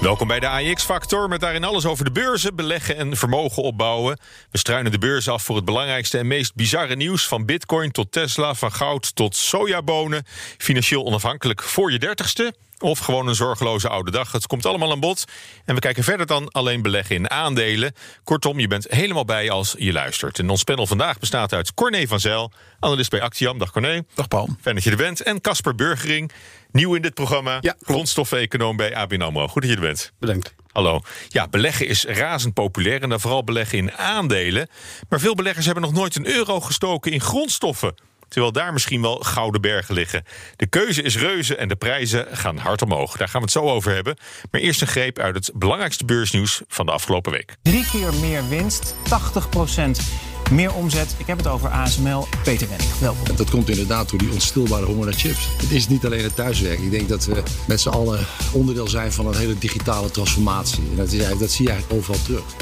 [0.00, 4.18] Welkom bij de AX Factor met daarin alles over de beurzen, beleggen en vermogen opbouwen.
[4.50, 8.12] We struinen de beurs af voor het belangrijkste en meest bizarre nieuws van Bitcoin tot
[8.12, 10.24] Tesla, van goud tot sojabonen.
[10.58, 12.54] Financieel onafhankelijk voor je dertigste.
[12.78, 14.32] Of gewoon een zorgeloze oude dag.
[14.32, 15.24] Het komt allemaal aan bod.
[15.64, 17.94] En we kijken verder dan alleen beleggen in aandelen.
[18.24, 20.38] Kortom, je bent helemaal bij als je luistert.
[20.38, 23.58] En ons panel vandaag bestaat uit Corné van Zijl, analist bij Actiam.
[23.58, 24.04] Dag Corné.
[24.14, 24.48] Dag Paul.
[24.60, 25.22] Fijn dat je er bent.
[25.22, 26.32] En Casper Burgering,
[26.70, 27.52] nieuw in dit programma.
[27.52, 27.84] Ja, klopt.
[27.84, 29.48] grondstoffeconoom bij ABN AMRO.
[29.48, 30.12] Goed dat je er bent.
[30.18, 30.54] Bedankt.
[30.72, 31.00] Hallo.
[31.28, 34.68] Ja, beleggen is razend populair en dan vooral beleggen in aandelen.
[35.08, 37.94] Maar veel beleggers hebben nog nooit een euro gestoken in grondstoffen.
[38.36, 40.24] Terwijl daar misschien wel gouden bergen liggen.
[40.56, 43.16] De keuze is reuze en de prijzen gaan hard omhoog.
[43.16, 44.16] Daar gaan we het zo over hebben.
[44.50, 47.56] Maar eerst een greep uit het belangrijkste beursnieuws van de afgelopen week.
[47.62, 50.02] Drie keer meer winst, 80%
[50.50, 51.14] meer omzet.
[51.18, 52.26] Ik heb het over ASML.
[52.42, 53.36] Peter Wenning, welkom.
[53.36, 55.48] Dat komt inderdaad door die onstilbare honger naar chips.
[55.56, 56.84] Het is niet alleen het thuiswerken.
[56.84, 60.82] Ik denk dat we met z'n allen onderdeel zijn van een hele digitale transformatie.
[60.90, 62.56] En dat, is eigenlijk, dat zie je eigenlijk overal terug.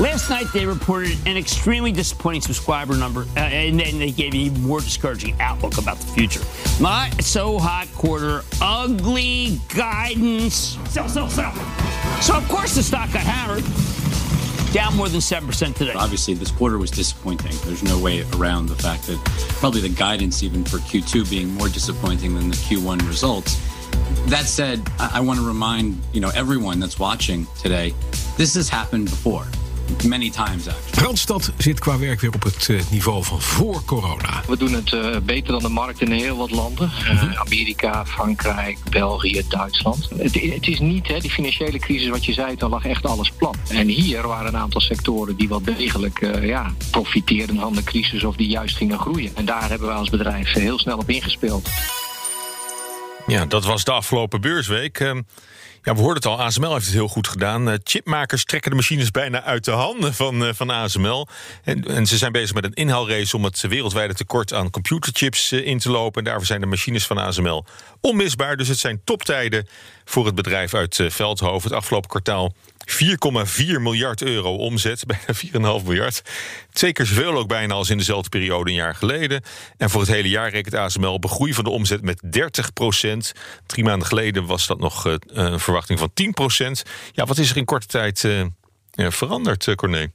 [0.00, 4.50] Last night they reported an extremely disappointing subscriber number, uh, and then they gave a
[4.58, 6.40] more discouraging outlook about the future.
[6.80, 10.76] Not so hot quarter, ugly guidance.
[10.88, 11.54] Sell, sell, sell.
[12.20, 13.62] So of course the stock got hammered,
[14.72, 15.92] down more than seven percent today.
[15.94, 17.52] Obviously, this quarter was disappointing.
[17.64, 19.24] There's no way around the fact that
[19.60, 23.60] probably the guidance, even for Q2, being more disappointing than the Q1 results.
[24.26, 27.94] That said, I, I want to remind you know everyone that's watching today,
[28.36, 29.46] this has happened before,
[30.08, 31.06] many times actually.
[31.06, 34.42] Randstad zit qua werk weer op het eh, niveau van voor corona.
[34.48, 36.90] We doen het eh, beter dan de markt in heel wat landen.
[37.04, 40.08] Eh, Amerika, Frankrijk, België, Duitsland.
[40.16, 43.30] Het, het is niet, hè, die financiële crisis, wat je zei, dan lag echt alles
[43.30, 43.56] plat.
[43.68, 48.24] En hier waren een aantal sectoren die wel degelijk eh, ja, profiteerden van de crisis
[48.24, 49.30] of die juist gingen groeien.
[49.34, 51.68] En daar hebben wij als bedrijf heel snel op ingespeeld.
[53.26, 55.14] Ja, dat was de afgelopen beursweek.
[55.84, 57.70] Ja, we hoorden het al, ASML heeft het heel goed gedaan.
[57.70, 61.28] Eh, chipmakers trekken de machines bijna uit de handen van, eh, van ASML.
[61.64, 65.66] En, en ze zijn bezig met een inhaalrace om het wereldwijde tekort aan computerchips eh,
[65.66, 66.18] in te lopen.
[66.18, 67.64] En daarvoor zijn de machines van ASML
[68.00, 68.56] onmisbaar.
[68.56, 69.68] Dus het zijn toptijden
[70.04, 71.68] voor het bedrijf uit eh, Veldhoven.
[71.68, 72.54] Het afgelopen kwartaal
[72.86, 75.04] 4,4 miljard euro omzet,
[75.52, 76.22] bijna 4,5 miljard.
[76.72, 79.42] Twee keer zoveel ook bijna als in dezelfde periode een jaar geleden.
[79.76, 82.72] En voor het hele jaar rekent ASML op een groei van de omzet met 30
[82.72, 83.32] procent.
[83.66, 86.82] Drie maanden geleden was dat nog eh, een verwachting van 10 procent.
[87.12, 90.12] Ja, wat is er in korte tijd eh, veranderd, Corné?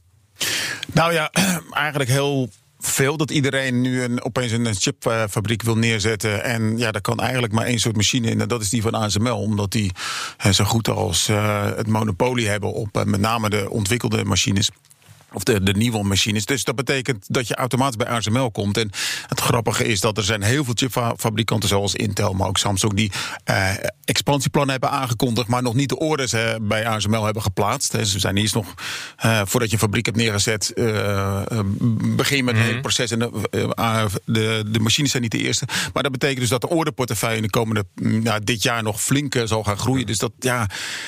[0.94, 1.32] Nou ja,
[1.72, 6.44] eigenlijk heel veel dat iedereen nu een, opeens een chipfabriek wil neerzetten.
[6.44, 8.42] En ja, daar kan eigenlijk maar één soort machine in.
[8.42, 9.38] En dat is die van ASML.
[9.38, 9.92] Omdat die
[10.38, 14.70] eh, zo goed als uh, het monopolie hebben op uh, met name de ontwikkelde machines.
[15.34, 16.46] Of de, de nieuwe machines.
[16.46, 18.78] Dus dat betekent dat je automatisch bij ASML komt.
[18.78, 18.90] En
[19.28, 23.12] het grappige is dat er zijn heel veel chipfabrikanten, zoals Intel, maar ook Samsung, die
[23.50, 23.72] uh,
[24.06, 27.92] expansieplannen hebben aangekondigd, maar nog niet de orders uh, bij ASML hebben geplaatst.
[27.92, 28.74] Dus we zijn eerst nog,
[29.26, 30.72] uh, voordat je een fabriek hebt neergezet,
[32.16, 32.70] begin je met mm -hmm.
[32.70, 33.12] het proces.
[33.12, 35.66] En de, de, de, machines zijn niet de eerste.
[35.94, 39.42] Maar dat betekent dus dat de orderportefeuille in de komende, nou, dit jaar nog flink
[39.44, 40.06] zal gaan groeien.
[40.06, 40.68] Dus dat, ja.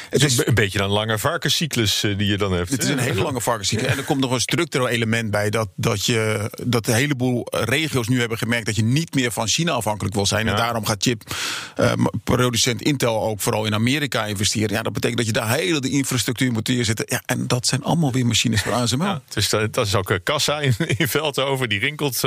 [0.10, 2.70] Het is een beetje een lange varkenscyclus die je dan hebt.
[2.70, 3.90] Het is een hele lange varkenscyclus.
[3.92, 5.50] En komt nog een structureel element bij.
[5.50, 9.48] Dat, dat, je, dat een heleboel regio's nu hebben gemerkt dat je niet meer van
[9.48, 10.46] China afhankelijk wil zijn.
[10.46, 10.52] Ja.
[10.52, 14.76] En daarom gaat chip-producent uh, Intel ook vooral in Amerika investeren.
[14.76, 17.06] Ja, dat betekent dat je daar hele de infrastructuur moet neerzetten.
[17.10, 19.04] Ja, en dat zijn allemaal weer machines van ASML.
[19.04, 22.22] Ja, dus dat, dat is ook kassa in, in Veldhoven, die rinkelt.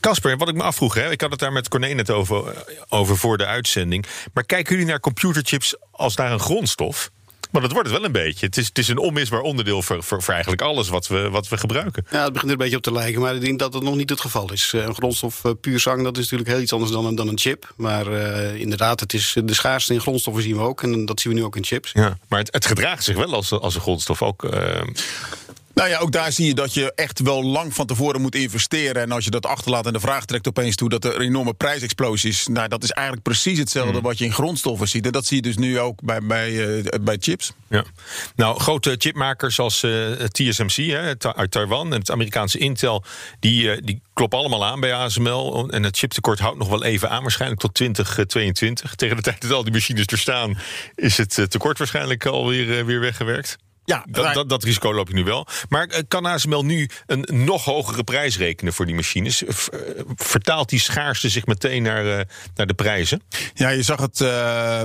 [0.00, 2.64] Casper, uh, wat ik me afvroeg, hè, ik had het daar met Corné net over,
[2.88, 4.06] over voor de uitzending.
[4.32, 7.10] Maar kijken jullie naar computerchips als naar een grondstof?
[7.52, 8.46] Maar dat wordt het wel een beetje.
[8.46, 11.48] Het is, het is een onmisbaar onderdeel voor, voor, voor, eigenlijk alles wat we, wat
[11.48, 12.06] we gebruiken.
[12.10, 13.20] Ja, het begint er een beetje op te lijken.
[13.20, 14.72] Maar ik denk dat dat nog niet het geval is.
[14.72, 17.38] Een grondstof uh, puur zang, dat is natuurlijk heel iets anders dan een, dan een
[17.38, 17.72] chip.
[17.76, 20.82] Maar uh, inderdaad, het is de schaarste in grondstoffen zien we ook.
[20.82, 21.90] En dat zien we nu ook in chips.
[21.92, 24.44] Ja, maar het, het gedraagt zich wel als, als een grondstof ook.
[24.44, 24.80] Uh...
[25.74, 29.02] Nou ja, ook daar zie je dat je echt wel lang van tevoren moet investeren.
[29.02, 32.46] En als je dat achterlaat en de vraag trekt opeens toe dat er enorme prijsexplosies.
[32.46, 34.02] Nou, dat is eigenlijk precies hetzelfde Hmm.
[34.02, 35.06] wat je in grondstoffen ziet.
[35.06, 37.52] En dat zie je dus nu ook bij, bij, eh, bij chips.
[37.68, 37.84] Ja.
[38.36, 43.04] Nou, grote chipmakers als eh, TSMC hè, uit Taiwan en het Amerikaanse Intel,
[43.40, 45.68] die, eh, die kloppen allemaal aan bij ASML.
[45.70, 48.94] En het chiptekort houdt nog wel even aan, waarschijnlijk tot 2022.
[48.94, 50.58] Tegen de tijd dat al die machines er staan,
[50.94, 53.58] is het tekort waarschijnlijk alweer weer weggewerkt.
[53.84, 55.46] Ja, Dat, dat, dat risico loop je nu wel.
[55.68, 59.42] Maar eh, kan ASML nu een nog hogere prijs rekenen voor die machines?
[59.46, 59.78] V- eh,
[60.16, 62.24] Vertaalt die schaarste zich meteen naar, eh,
[62.54, 63.22] naar de prijzen?
[63.54, 64.20] Ja, je zag het.
[64.20, 64.82] eh,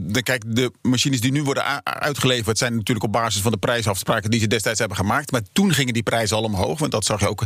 [0.00, 4.30] de, kijk, de machines die nu worden uitgeleverd zijn natuurlijk op basis van de prijsafspraken
[4.30, 5.30] die ze destijds hebben gemaakt.
[5.30, 6.78] Maar toen gingen die prijzen al omhoog.
[6.78, 7.44] Want dat zag je ook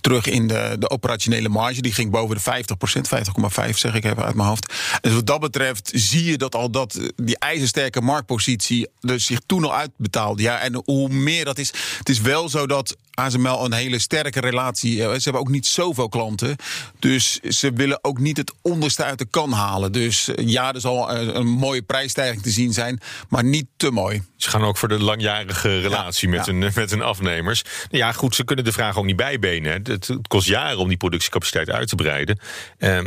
[0.00, 1.80] terug in de, de operationele marge.
[1.80, 4.74] Die ging boven de 50% 50,5 zeg ik even uit mijn hoofd.
[5.00, 9.64] Dus wat dat betreft zie je dat al dat die ijzersterke marktpositie dus zich toen
[9.64, 10.42] al uitbetaalde.
[10.42, 11.72] Ja, en hoe meer dat is.
[11.98, 15.02] Het is wel zo dat ASML een hele sterke relatie.
[15.02, 16.56] eh, Ze hebben ook niet zoveel klanten.
[16.98, 19.92] Dus ze willen ook niet het onderste uit de kan halen.
[19.92, 23.00] Dus eh, ja, er zal eh, een mooie prijsstijging te zien zijn.
[23.28, 24.22] Maar niet te mooi.
[24.36, 26.52] Ze gaan ook voor de langjarige relatie met, ja.
[26.52, 27.62] hun, met hun afnemers.
[27.90, 29.82] Ja, goed, ze kunnen de vraag ook niet bijbenen.
[29.82, 32.38] het kost jaren om die productiecapaciteit uit te breiden.
[32.78, 33.06] Ehm,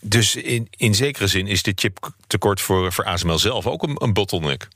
[0.00, 4.12] dus in, in zekere zin is dit chiptekort voor, voor ASML zelf ook een, een
[4.12, 4.68] bottleneck.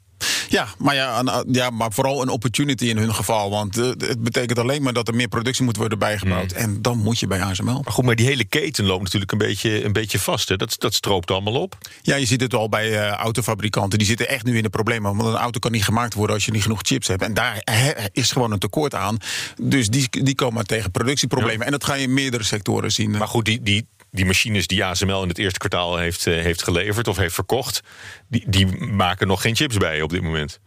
[0.48, 3.50] Ja, maar, ja, een- ja, maar vooral een opportunity in hun geval.
[3.50, 6.52] Want eh, het betekent alleen maar dat er meer productie moet worden bijgebouwd.
[6.52, 7.80] En dan moet je bij ASML.
[7.84, 10.48] Maar goed, maar die hele keten loopt natuurlijk een beetje, een beetje vast.
[10.48, 10.56] Hè.
[10.56, 11.78] Dat, dat stroopt allemaal op.
[12.02, 13.98] Ja, je ziet het al bij eh, autofabrikanten.
[13.98, 15.16] Die zitten echt nu in de problemen.
[15.16, 17.22] Want een auto kan niet gemaakt worden als je niet genoeg chips hebt.
[17.22, 19.16] En daar hè, is gewoon een tekort aan.
[19.62, 21.66] Dus die, die komen tegen productieproblemen.
[21.66, 23.10] En dat ga je in meerdere sectoren zien.
[23.10, 26.62] Maar goed, die, die, die machines die ASML in het eerste kwartaal heeft, eh, heeft
[26.62, 27.80] geleverd of heeft verkocht...
[28.28, 30.60] Die, die maken nog geen chips bij op dit moment.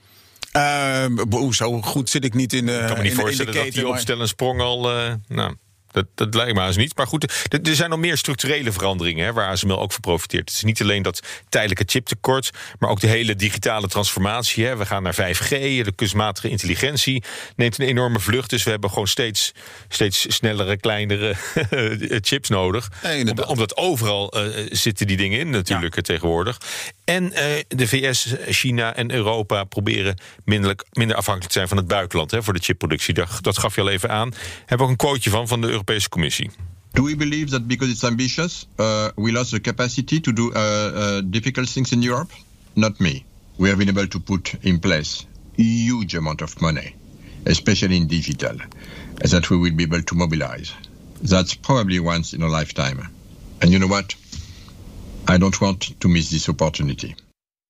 [0.52, 3.22] Eh, boe, zo goed zit ik niet in de Ik kan me niet in de-
[3.22, 4.92] in de voorstellen dat die opstellen sprong al...
[4.92, 5.56] eh, nou,
[5.94, 6.98] dat, dat lijkt me haast niet.
[6.98, 9.26] Maar goed, er, er zijn nog meer structurele veranderingen...
[9.26, 10.50] Hè, waar ASML ook van profiteert.
[10.50, 11.20] Het is niet alleen dat
[11.50, 12.50] tijdelijke chiptekort...
[12.80, 14.66] maar ook de hele digitale transformatie.
[14.66, 14.78] Hè.
[14.78, 17.24] We gaan naar 5G, de kunstmatige intelligentie...
[17.56, 18.50] neemt een enorme vlucht.
[18.50, 19.52] Dus we hebben gewoon steeds,
[19.88, 21.36] steeds snellere, kleinere
[22.30, 22.92] chips nodig.
[23.04, 26.58] Ja, omdat overal eh, zitten die dingen in natuurlijk eh, tegenwoordig.
[27.06, 32.32] En eh, de VS, China en Europa proberen minder, afhankelijk te zijn van het buitenland
[32.32, 33.14] hè, voor de chipproductie.
[33.14, 34.34] Dat, dat gaf je al even aan.
[34.66, 36.52] Hebben ook een quoteje van van de Europese Commissie.
[36.92, 40.62] Do we believe that because it's ambitious, uh, we lost the capacity to do uh,
[40.96, 42.34] uh, difficult things in Europe?
[42.74, 43.24] Not me.
[43.56, 46.96] We have been able to put in place huge amount of money,
[47.46, 48.58] especially in digital,
[49.16, 50.74] that we will be able to mobilize.
[51.22, 53.08] That's probably once in a lifetime.
[53.62, 54.16] And you know what?
[55.30, 57.14] I don't want to miss this opportunity.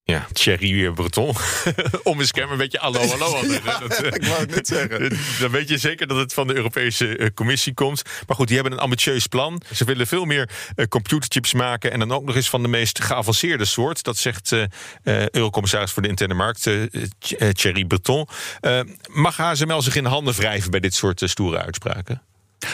[0.05, 1.35] Ja, Thierry Breton.
[2.03, 3.35] Om eens keer een beetje hallo, hallo.
[3.37, 3.89] aan te zeggen.
[3.89, 5.17] Dat, eh, ik wou het net zeggen.
[5.41, 8.01] Dan weet je zeker dat het van de Europese eh, Commissie komt.
[8.27, 9.61] Maar goed, die hebben een ambitieus plan.
[9.73, 11.91] Ze willen veel meer eh, computerchips maken.
[11.91, 14.03] En dan ook nog eens van de meest geavanceerde soort.
[14.03, 14.63] Dat zegt eh
[15.03, 18.27] eh, Eurocommissaris voor de interne markt, Th- Thierry Breton.
[18.59, 18.79] Eh,
[19.11, 22.21] mag HSML zich in de handen wrijven bij dit soort stoere uitspraken?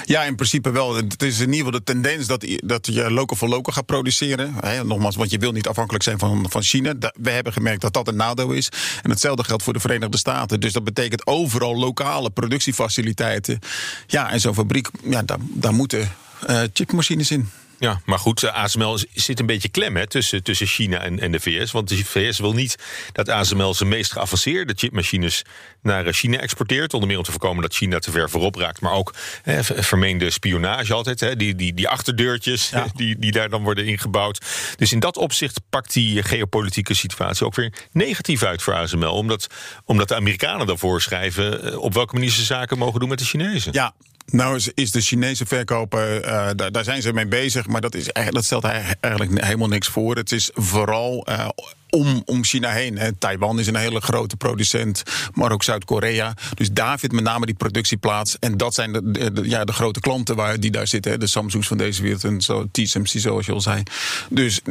[0.05, 0.95] Ja, in principe wel.
[0.95, 4.53] Het is in ieder geval de tendens dat, dat je local voor local gaat produceren.
[4.59, 6.93] Hè, nogmaals, want je wil niet afhankelijk zijn van, van China.
[7.13, 8.69] We hebben gemerkt dat dat een nadeel is.
[9.01, 10.59] En hetzelfde geldt voor de Verenigde Staten.
[10.59, 13.59] Dus dat betekent overal lokale productiefaciliteiten.
[14.07, 16.11] Ja, en zo'n fabriek, ja, daar, daar moeten
[16.45, 17.49] eh, chipmachines in.
[17.79, 21.31] Ja, maar goed, eh, ASML zit een beetje klem hè, tussen, tussen China en, en
[21.31, 21.71] de VS.
[21.71, 22.75] Want de VS wil niet
[23.11, 25.41] dat ASML zijn meest geavanceerde chipmachines
[25.81, 26.93] naar eh, China exporteert.
[26.93, 28.81] Onder meer om te voorkomen dat China te ver voorop raakt.
[28.81, 31.19] Maar ook hè, v- vermeende spionage altijd.
[31.19, 34.45] Hè, die, die, die achterdeurtjes die, die daar dan worden ingebouwd.
[34.75, 39.13] Dus in dat opzicht pakt die eh, geopolitieke situatie ook weer negatief uit voor ASML.
[39.13, 39.47] Omdat,
[39.85, 43.25] omdat de Amerikanen dan voorschrijven eh, op welke manier ze zaken mogen doen met de
[43.25, 43.73] Chinezen.
[43.73, 43.93] Ja.
[44.31, 47.95] Nou is, is de Chinese verkoper, eh, daar, daar zijn ze mee bezig, maar dat,
[47.95, 50.15] is, dat stelt eigenlijk helemaal niks voor.
[50.15, 51.47] Het is vooral eh,
[51.89, 52.97] om, om China heen.
[52.97, 53.13] Hè.
[53.13, 56.33] Taiwan is een hele grote producent, maar ook Zuid-Korea.
[56.53, 58.39] Dus daar vindt met name die productie plaats.
[58.39, 61.11] En dat zijn de- ja, de grote klanten waar, die daar zitten.
[61.11, 61.17] Hè.
[61.17, 63.83] De Samsungs van deze wereld en zo, TSMC zoals je al zei.
[64.29, 64.61] Dus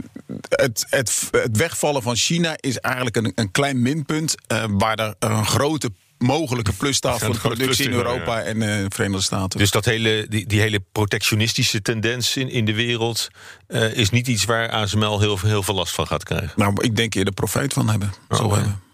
[0.48, 4.34] het, het, het wegvallen van China is eigenlijk een, een klein minpunt...
[4.46, 8.06] eh, waar er een grote mogelijke plus staat voor de grote productie in plus in,
[8.08, 8.44] Europa ja.
[8.44, 9.58] en eh, de Verenigde Staten.
[9.58, 13.28] Dus dat hele, die, die hele protectionistische tendens in, in de wereld
[13.66, 16.52] eh, is niet iets waar ASML heel, heel veel last van gaat krijgen.
[16.56, 18.12] Nou, ik denk eerder profijt van hebben.
[18.30, 18.86] Zo Oh, hebben.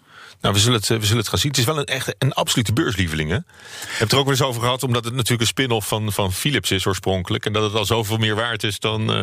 [0.45, 1.51] Nou, we zullen, het, eh, we zullen het gaan zien.
[1.51, 3.31] Het is wel een echt een absolute beurslieveling.
[3.31, 3.37] Hè?
[3.37, 3.45] Ik
[3.89, 6.33] heb het er ook wel eens over gehad, omdat het natuurlijk een spin-off van, van
[6.33, 7.47] Philips is oorspronkelijk.
[7.47, 9.23] En dat het al zoveel meer waard is dan, eh,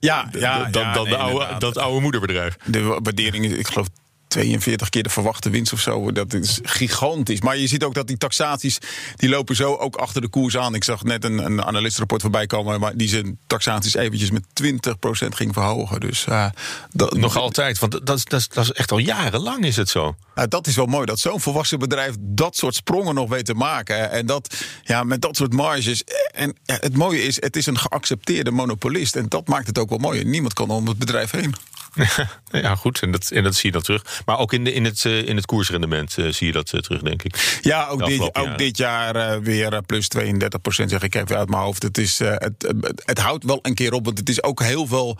[0.00, 1.60] Ja, ja, dan, ja, dan nee, de oude, inderdaad.
[1.60, 2.56] dat oude moederbedrijf.
[2.64, 3.86] De waardering, is, ik geloof
[4.28, 6.12] 42 keer de verwachte winst of zo.
[6.12, 7.40] Dat is gigantisch.
[7.40, 8.78] Maar je ziet ook dat die taxaties,
[9.16, 10.74] die lopen zo ook achter de koers aan.
[10.74, 12.80] Ik zag net een, een analistenrapport voorbij komen...
[12.80, 16.00] Maar die zijn taxaties eventjes met 20% ging verhogen.
[16.00, 16.46] Dus, uh,
[16.92, 20.16] dat, Nog altijd, want dat, dat, dat is echt al jarenlang is het zo.
[20.38, 23.54] Nou, dat is wel mooi, dat zo'n volwassen bedrijf dat soort sprongen nog weet te
[23.54, 24.10] maken.
[24.10, 26.04] En dat, ja, met dat soort marges.
[26.32, 29.16] En ja, het mooie is, het is een geaccepteerde monopolist.
[29.16, 30.24] En dat maakt het ook wel mooi.
[30.24, 31.54] Niemand kan om het bedrijf heen.
[32.50, 33.00] Ja, goed.
[33.02, 34.22] En dat, en dat zie je dan terug.
[34.26, 37.58] Maar ook in, de, in, het, in het koersrendement zie je dat terug, denk ik.
[37.62, 41.62] Ja, ook, dit, ook dit jaar weer plus 32 procent, zeg ik even uit mijn
[41.62, 41.82] hoofd.
[41.82, 44.86] Het, is, het, het, het houdt wel een keer op, want het is ook heel
[44.86, 45.18] veel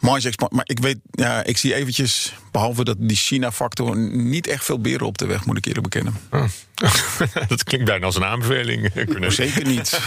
[0.00, 4.80] marge Maar ik weet, ja, ik zie eventjes, behalve dat die China-factor, niet echt veel
[4.80, 6.14] beren op de weg, moet ik eerlijk bekennen.
[6.30, 6.44] Oh.
[7.48, 8.90] dat klinkt bijna als een aanbeveling.
[9.32, 10.00] Zeker niet.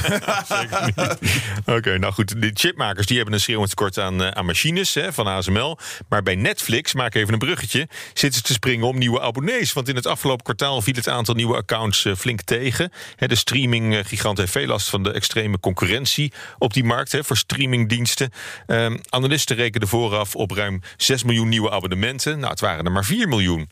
[0.86, 1.18] niet.
[1.66, 2.42] Oké, nou goed.
[2.42, 5.78] De chipmakers die hebben een schreeuwend tekort aan, aan machines hè, van ASML.
[6.10, 9.74] Maar bij Netflix, maak even een bruggetje, zitten ze te springen om nieuwe abonnees.
[9.74, 12.92] Want in het afgelopen kwartaal viel het aantal nieuwe accounts flink tegen.
[13.18, 18.32] De streaminggigant heeft veel last van de extreme concurrentie op die markt hè, voor streamingdiensten.
[18.68, 22.40] Um, analisten rekenen vooraf op ruim 6 miljoen nieuwe abonnementen.
[22.40, 23.70] Nou, het waren er maar 4 miljoen.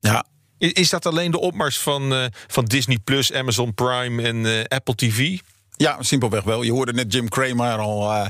[0.00, 0.26] Ja,
[0.58, 4.94] is dat alleen de opmars van, uh, van Disney Plus, Amazon Prime en uh, Apple
[4.94, 5.38] TV?
[5.78, 6.62] Ja, simpelweg wel.
[6.62, 8.26] Je hoorde net Jim Cramer al uh,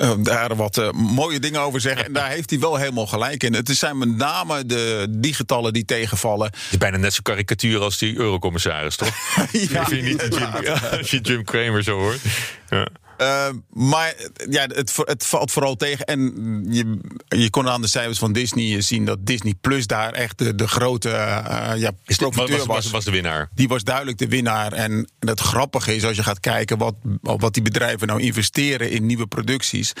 [0.00, 2.04] uh, daar wat uh, mooie dingen over zeggen.
[2.06, 3.54] En daar heeft hij wel helemaal gelijk in.
[3.54, 6.46] Het zijn met name de digitale die tegenvallen.
[6.46, 9.08] Het is bijna net zo'n karikatuur als die eurocommissaris, toch?
[9.52, 12.20] ja, Vind je niet Jim, als je Jim Cramer zo hoort.
[12.68, 12.86] Ja.
[13.20, 14.14] Uh, maar
[14.50, 16.06] ja, het, het, valt vooral tegen.
[16.06, 16.20] En
[16.68, 16.98] je,
[17.28, 20.68] je kon aan de cijfers van Disney zien dat Disney Plus daar echt de, de
[20.68, 23.04] grote uh, ja, profiteur was, was, was.
[23.04, 23.50] de winnaar.
[23.54, 24.72] Die was duidelijk de winnaar.
[24.72, 29.06] En het grappige is, als je gaat kijken wat, wat die bedrijven nou investeren in
[29.06, 29.92] nieuwe producties.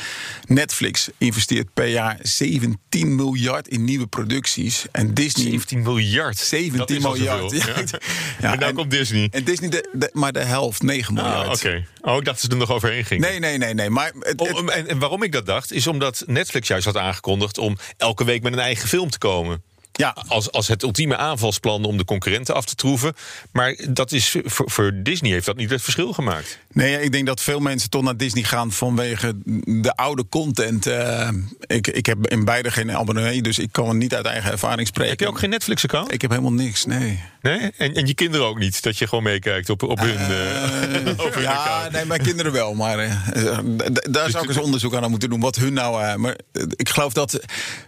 [0.46, 4.86] Netflix investeert per jaar 17 miljard in nieuwe producties.
[4.92, 5.44] En Disney.
[5.44, 6.38] 17 miljard.
[6.38, 7.50] 17 miljard.
[7.50, 7.74] Ja.
[8.40, 8.52] ja.
[8.52, 9.28] en dan komt Disney.
[9.30, 11.46] En Disney, de, de, maar de helft, 9 miljard.
[11.46, 11.66] Ah, Oké.
[11.66, 12.16] Okay.
[12.16, 13.90] Oh, dat ze er nog overheen Nee, nee, nee, nee.
[13.90, 14.70] Maar het, het...
[14.70, 18.42] En, en waarom ik dat dacht, is omdat Netflix juist had aangekondigd om elke week
[18.42, 19.62] met een eigen film te komen.
[19.92, 20.16] Ja.
[20.28, 23.14] Als, als het ultieme aanvalsplan om de concurrenten af te troeven.
[23.52, 26.58] Maar dat is, voor, voor Disney heeft dat niet het verschil gemaakt.
[26.72, 29.32] Nee, ik denk dat veel mensen toch naar Disney gaan vanwege
[29.64, 30.86] de oude content.
[30.86, 31.28] Uh,
[31.66, 35.10] ik, ik heb in beide geen abonnee, dus ik kan niet uit eigen ervaring spreken.
[35.10, 36.12] Heb je ook geen Netflix-account?
[36.12, 37.20] Ik heb helemaal niks, nee.
[37.40, 37.70] Nee?
[37.76, 38.82] En, en je kinderen ook niet?
[38.82, 41.92] Dat je gewoon meekijkt op, op hun, uh, op hun Ja, account.
[41.92, 42.74] nee, mijn kinderen wel.
[42.74, 43.58] Maar uh,
[44.10, 45.40] daar zou ik eens onderzoek aan moeten doen.
[45.40, 46.18] Wat hun nou...
[46.18, 46.36] maar
[46.76, 47.40] ik geloof dat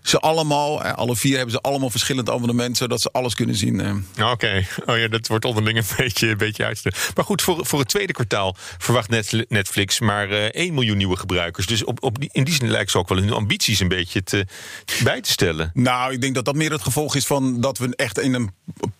[0.02, 2.76] ze allemaal, alle vier hebben ze allemaal verschillend abonnement...
[2.76, 4.04] zodat ze alles kunnen zien.
[4.21, 4.66] Oké, okay.
[4.87, 6.99] oh ja, dat wordt onderling een beetje, een beetje uitstellen.
[7.14, 9.11] Maar goed, voor, voor het tweede kwartaal verwacht
[9.49, 11.66] Netflix maar uh, 1 miljoen nieuwe gebruikers.
[11.66, 14.23] Dus op, op die, in die zin lijkt ze ook wel hun ambities een beetje
[14.23, 14.47] te,
[15.04, 15.71] bij te stellen.
[15.75, 18.50] Nou, ik denk dat dat meer het gevolg is van dat we echt in een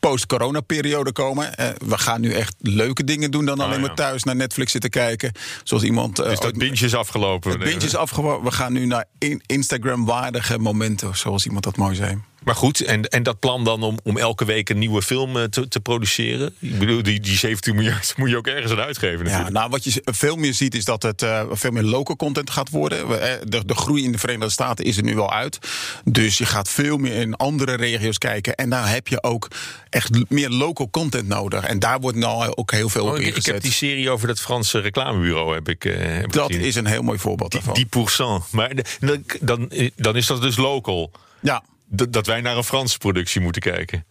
[0.09, 1.53] post-corona-periode komen.
[1.61, 3.87] Uh, we gaan nu echt leuke dingen doen dan alleen oh, ja.
[3.87, 5.33] maar thuis naar Netflix zitten kijken.
[5.65, 6.21] Zoals iemand.
[6.21, 7.51] Uh, dus dat bintje is afgelopen.
[7.51, 8.45] Het bintje is afgelopen.
[8.45, 12.19] We gaan nu naar in Instagram-waardige momenten, zoals iemand dat mooi zei.
[12.45, 15.69] Maar goed, en, en dat plan dan om, om elke week een nieuwe film te,
[15.69, 16.55] te produceren?
[16.59, 19.27] Ik bedoel, die, die 17 miljard moet je ook ergens aan uitgeven.
[19.27, 22.51] Ja, nou, wat je veel meer ziet is dat het uh, veel meer local content
[22.51, 23.09] gaat worden.
[23.51, 25.59] De, de groei in de Verenigde Staten is er nu al uit.
[26.05, 28.55] Dus je gaat veel meer in andere regio's kijken.
[28.55, 29.49] En daar heb je ook
[29.91, 31.65] echt meer local content nodig.
[31.65, 33.47] En daar wordt nou ook heel veel oh, op ik, ingezet.
[33.47, 36.63] Ik heb die serie over dat Franse reclamebureau heb ik, uh, heb Dat gezien.
[36.63, 37.75] is een heel mooi voorbeeld daarvan.
[37.75, 38.71] Die, die Maar
[39.01, 41.11] dan, dan, dan is dat dus local.
[41.41, 41.63] Ja.
[41.95, 44.05] Dat, wij naar een Franse productie moeten kijken.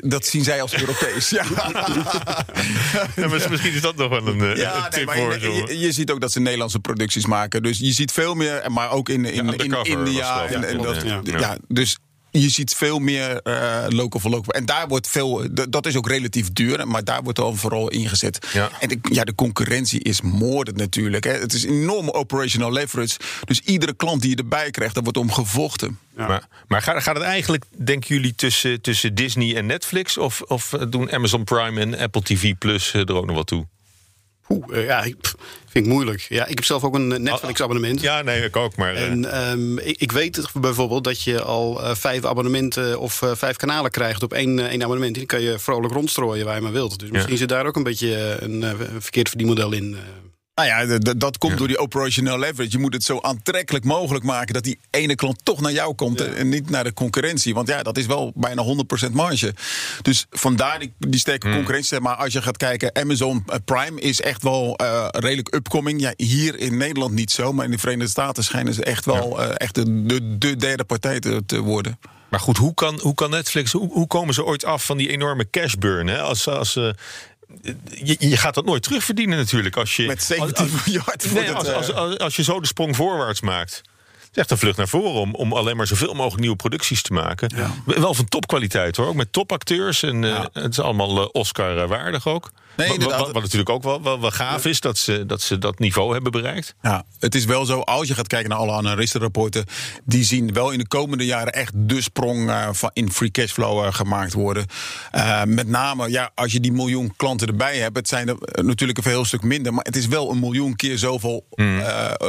[0.00, 1.30] Dat zien zij als Europees.
[1.30, 1.44] Ja.
[3.16, 5.92] ja misschien is dat nog wel een, ja, een tip nee, voor je, je, je,
[5.92, 7.62] ziet ook dat ze Nederlandse producties maken.
[7.62, 10.46] Dus je ziet veel meer, maar ook in, in, Ja, in India.
[10.46, 11.58] En, dat, en ja.
[11.68, 11.98] dus
[12.40, 14.52] je ziet veel meer uh, local voor local.
[14.52, 18.46] En daar wordt veel, dat is ook relatief duur, maar daar wordt al vooral ingezet.
[18.52, 18.70] Ja.
[18.80, 21.24] En de, ja, de concurrentie is moordend natuurlijk.
[21.24, 21.32] Hè.
[21.32, 23.18] Het is enorme operational leverage.
[23.44, 25.98] Dus iedere klant die je erbij krijgt, daar wordt om gevochten.
[26.14, 30.18] Maar, maar gaat, gaat het eigenlijk, denken jullie, tussen, tussen Disney en Netflix?
[30.18, 33.66] Of, of doen Amazon Prime en Apple TV Plus eh, er ook nog wat toe?
[34.48, 35.32] Oeh, eh, ja, ik-
[35.68, 36.26] vind ik moeilijk.
[36.28, 38.00] Ja, ik heb zelf ook een eh, Netflix-abonnement.
[38.00, 38.76] Ja, nee, ik ook.
[38.76, 43.22] Maar, eh, En ehm, ik, ik weet bijvoorbeeld dat je al eh, vijf abonnementen of
[43.22, 45.14] eh, vijf kanalen krijgt op één, eh, één abonnement.
[45.14, 46.98] Die kan je vrolijk rondstrooien waar je maar wilt.
[46.98, 49.96] Dus misschien zit daar ook een beetje eh, een eh, verkeerd verdienmodel in.
[50.54, 52.70] Nou ja, dat komt door die operational leverage.
[52.70, 56.20] Je moet het zo aantrekkelijk mogelijk maken dat die ene klant toch naar jou komt
[56.20, 57.54] en niet naar de concurrentie.
[57.54, 58.64] Want ja, dat is wel bijna
[59.08, 59.54] 100% marge.
[60.02, 62.00] Dus vandaar die, die sterke concurrentie.
[62.00, 66.00] Maar als je gaat kijken, Amazon eh, Prime is echt wel eh, redelijk upcoming.
[66.00, 69.42] Ja, hier in Nederland niet zo, maar in de Verenigde Staten schijnen ze echt wel
[69.42, 71.98] eh, echt de, de, de derde partij te, te worden.
[72.34, 75.08] Maar goed, hoe kan, hoe kan Netflix, hoe, hoe komen ze ooit af van die
[75.08, 76.06] enorme cashburn?
[76.06, 76.20] Hè?
[76.20, 76.90] Als, als, uh,
[78.04, 79.76] je, je, gaat dat nooit terugverdienen natuurlijk.
[79.76, 81.32] Als je, Met 17 als, miljard.
[81.32, 83.82] Nee, als, als, als, als je zo de sprong voorwaarts maakt.
[84.18, 87.02] Het is echt een vlucht naar voren om, om alleen maar zoveel mogelijk nieuwe producties
[87.02, 87.52] te maken.
[87.56, 87.70] Ja.
[87.84, 90.02] Wel van topkwaliteit hoor, ook met topacteurs.
[90.02, 90.38] En ja.
[90.38, 92.50] uh, het is allemaal uh, Oscar-waardig ook.
[92.76, 95.58] Nee, wat, wat, wat, natuurlijk ook wel, wel, wel gaaf is, dat ze, dat ze
[95.58, 96.74] dat niveau hebben bereikt.
[96.82, 99.64] Ja, het is wel zo, als je gaat kijken naar alle analistenrapporten...
[100.04, 103.84] die zien wel in de komende jaren echt de sprong uh, van in free cashflow
[103.84, 104.66] uh, gemaakt worden.
[105.14, 107.96] Uh, met name, ja, als je die miljoen klanten erbij hebt...
[107.96, 109.74] het zijn er natuurlijk een heel stuk minder...
[109.74, 111.82] maar het is wel een miljoen keer zoveel mm.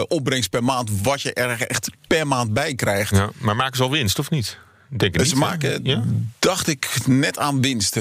[0.07, 1.01] opbrengst per maand...
[1.01, 3.15] wat je er echt per maand bij krijgt.
[3.15, 4.57] Ja, maar maken ze al winst, of niet?
[4.89, 6.03] Denk ze niet, maken, ja?
[6.39, 7.95] dacht ik, net aan winst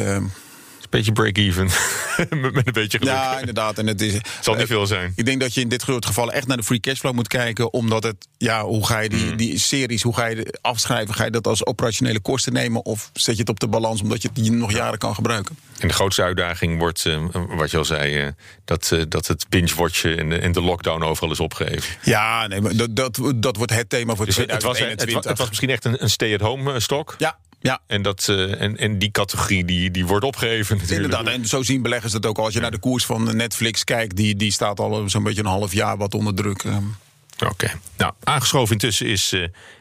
[0.96, 1.66] beetje break-even.
[2.52, 3.14] met een beetje geluk.
[3.14, 3.78] Ja, inderdaad.
[3.78, 5.12] En het, is, het zal niet uh, veel zijn.
[5.16, 7.72] Ik denk dat je in dit soort gevallen echt naar de free cashflow moet kijken.
[7.72, 9.36] Omdat het, ja, hoe ga je die, mm.
[9.36, 11.14] die series, hoe ga je afschrijven?
[11.14, 12.84] Ga je dat als operationele kosten nemen?
[12.84, 15.56] Of zet je het op de balans omdat je het nog jaren kan gebruiken?
[15.78, 18.28] En de grootste uitdaging wordt, uh, wat je al zei, uh,
[18.64, 21.94] dat, uh, dat het binge-watchen en, en, de lockdown overal is opgegeven.
[22.02, 25.06] Ja, nee, maar dat, dat, dat wordt het thema voor dus 2021.
[25.06, 27.14] Het was, het was misschien echt een, een stay-at-home stok.
[27.18, 27.80] Ja, ja.
[27.86, 30.76] En, dat, uh, en, en die categorie die, die wordt opgeheven.
[30.76, 31.04] Natuurlijk.
[31.04, 32.38] Inderdaad, en zo zien beleggers het ook.
[32.38, 32.60] Als je ja.
[32.60, 35.96] naar de koers van Netflix kijkt, die, die staat al zo'n beetje een half jaar
[35.96, 36.64] wat onder druk.
[36.64, 37.44] Oké.
[37.44, 37.74] Okay.
[37.96, 39.34] Nou, aangeschoven intussen is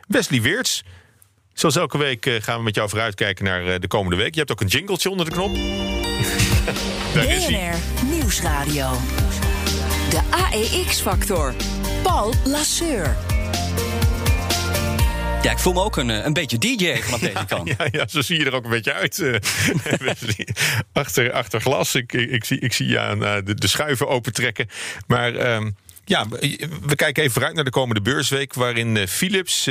[0.07, 0.83] Wesley Weerts.
[1.53, 4.33] Zoals elke week gaan we met jou vooruitkijken naar de komende week.
[4.33, 5.55] Je hebt ook een jingletje onder de knop.
[7.13, 7.73] Daar is hij.
[8.05, 8.91] Nieuwsradio.
[10.09, 11.53] De AEX-factor.
[12.03, 13.15] Paul Lasseur.
[15.43, 17.67] Ja, ik voel me ook een, een beetje DJ vanaf ja, deze kant.
[17.67, 19.17] Ja, ja, zo zie je er ook een beetje uit.
[19.17, 19.35] Uh,
[20.93, 21.95] achter, achter glas.
[21.95, 24.67] Ik, ik, ik, zie, ik zie je aan uh, de, de schuiven opentrekken.
[25.07, 26.27] Maar um, ja,
[26.81, 28.53] we kijken even vooruit naar de komende beursweek...
[28.53, 29.69] waarin uh, Philips...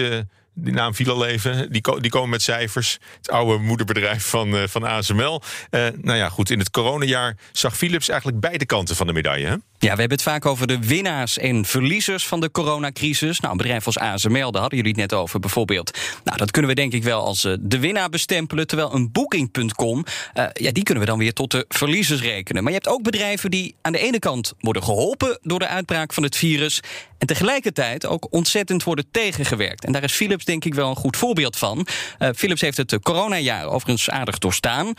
[0.55, 1.73] Die naam viel al even.
[1.73, 2.99] Die, ko die, komen met cijfers.
[3.17, 5.43] Het oude moederbedrijf van, uh, van ASML.
[5.71, 6.51] Uh, nou ja, goed.
[6.51, 9.47] In het coronajaar zag Philips eigenlijk beide kanten van de medaille.
[9.47, 9.57] Hè?
[9.83, 13.41] Ja, we hebben het vaak over de winnaars en verliezers van de coronacrisis.
[13.41, 15.99] Nou, een bedrijf als ASML, daar hadden jullie het net over bijvoorbeeld.
[16.25, 18.67] Nou, dat kunnen we denk ik wel als uh, de winnaar bestempelen.
[18.67, 20.05] Terwijl een Booking.com,
[20.53, 22.63] ja, die kunnen we dan weer tot de verliezers rekenen.
[22.63, 26.13] Maar je hebt ook bedrijven die aan de ene kant worden geholpen door de uitbraak
[26.13, 26.81] van het virus.
[27.19, 29.85] En tegelijkertijd ook ontzettend worden tegengewerkt.
[29.85, 31.87] En daar is Philips denk ik wel een goed voorbeeld van.
[32.19, 34.93] Uh, Philips heeft het coronajaar overigens aardig doorstaan.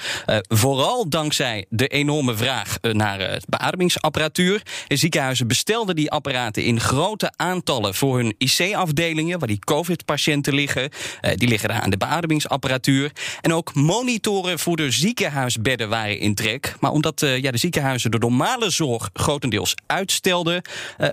[0.47, 4.61] Vooral dankzij de enorme vraag naar beademingsapparatuur.
[4.87, 10.89] Ziekenhuizen bestelden die apparaten in grote aantallen voor hun IC-afdelingen, waar die COVID-patiënten liggen.
[11.35, 13.11] die liggen daar aan de beademingsapparatuur.
[13.41, 16.75] En ook monitoren voor de ziekenhuisbedden waren in trek.
[16.79, 20.61] Maar omdat ja, de ziekenhuizen de normale zorg grotendeels uitstelden,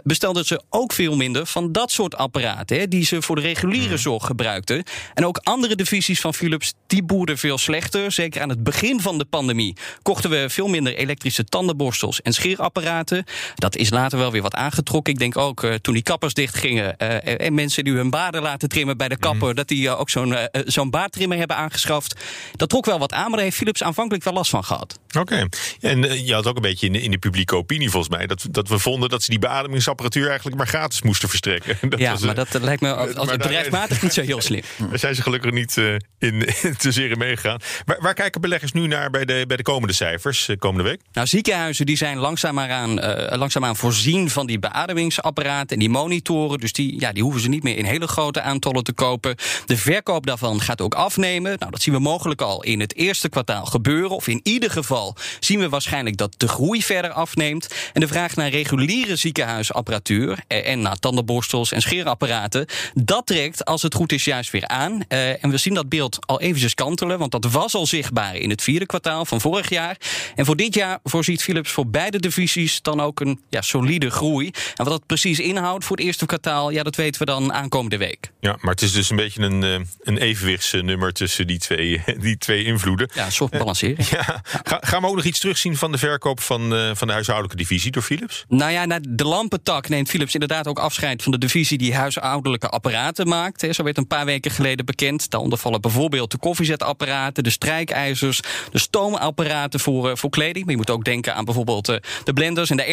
[0.03, 3.97] bestelden ze ook veel minder van dat soort apparaten, hè, die ze voor de reguliere
[3.97, 4.83] zorg gebruikten.
[5.15, 8.13] En ook andere divisies van Philips, die boerden veel slechter.
[8.13, 13.25] Zeker aan het begin van de pandemie kochten we veel minder elektrische tandenborstels en scheerapparaten.
[13.55, 15.13] Dat is later wel weer wat aangetrokken.
[15.13, 18.69] Ik denk ook uh, toen die kappers dichtgingen uh, en mensen die hun baarden laten
[18.69, 19.55] trimmen bij de kapper, mm.
[19.55, 22.21] dat die ook zo'n zo'n baardtrimmer hebben aangeschaft.
[22.57, 24.99] Dat trok wel wat aan, maar daar heeft Philips aanvankelijk wel last van gehad.
[25.09, 25.19] Oké.
[25.19, 25.49] Okay.
[25.81, 28.47] En je had ook een beetje in de, in de publieke opinie volgens mij dat,
[28.51, 31.79] dat we vonden dat ze die beademingsapparatuur eigenlijk maar gratis moesten verstrekken.
[31.91, 34.63] Dat ja, was, maar dat lijkt me als bedrijfsmatig niet zo heel slim.
[34.91, 35.77] Daar zijn ze gelukkig niet
[36.19, 37.59] in, te zeer in meegegaan.
[37.85, 41.01] Waar, waar, kijken beleggers nu naar bij de, bij de komende cijfers, komende week?
[41.13, 43.05] Nou, ziekenhuizen die zijn langzaamaan, uh,
[43.41, 46.59] langzaamaan voorzien van die beademingsapparaten en die monitoren.
[46.59, 49.37] Dus die, ja, die hoeven ze niet meer in hele grote aantallen te kopen.
[49.67, 51.57] De verkoop daarvan gaat ook afnemen.
[51.59, 54.11] Nou, dat zien we mogelijk al in het eerste kwartaal gebeuren.
[54.11, 57.69] Of in ieder geval zien we waarschijnlijk dat de groei verder afneemt.
[57.93, 63.95] En de vraag naar reguliere ziekenhuisapparatuur en naar tandenborstels en scheerapparaten, dat trekt als het
[63.95, 64.93] goed is juist weer aan.
[64.93, 68.51] Uh, en we zien dat beeld al eventjes kantelen, want dat was al zichtbaar in
[68.51, 69.97] het vierde kwartaal van vorig jaar.
[70.35, 74.47] En voor dit jaar voorziet Philips voor beide divisies dan ook een ja, solide groei.
[74.47, 77.97] En wat dat precies inhoudt voor het eerste kwartaal, ja, dat weten we dan aankomende
[77.97, 78.31] week.
[78.41, 82.65] Ja, maar het is dus een beetje een, een evenwichtsnummer tussen die twee, die twee
[82.65, 83.11] invloeden.
[83.15, 84.09] Ja, een soort balancering.
[84.11, 84.43] Ja.
[84.65, 87.57] Ga, gaan we ook nog iets terugzien van de verkoop van, uh, van de huishoudelijke
[87.57, 88.45] divisie door Philips?
[88.49, 92.69] Nou ja, naar de lampentak neemt Philips inderdaad ook afscheid van de divisie die huishoudelijke
[92.69, 93.67] apparaten maakt.
[93.71, 95.31] Zo werd een paar weken geleden bekend.
[95.31, 98.41] Daaronder vallen bijvoorbeeld de koffiezetapparaten, de strijkijzers,
[98.73, 100.65] de stoomapparaten voor, uh, voor kleding.
[100.65, 102.85] Maar je moet ook denken aan bijvoorbeeld uh, de blenders en de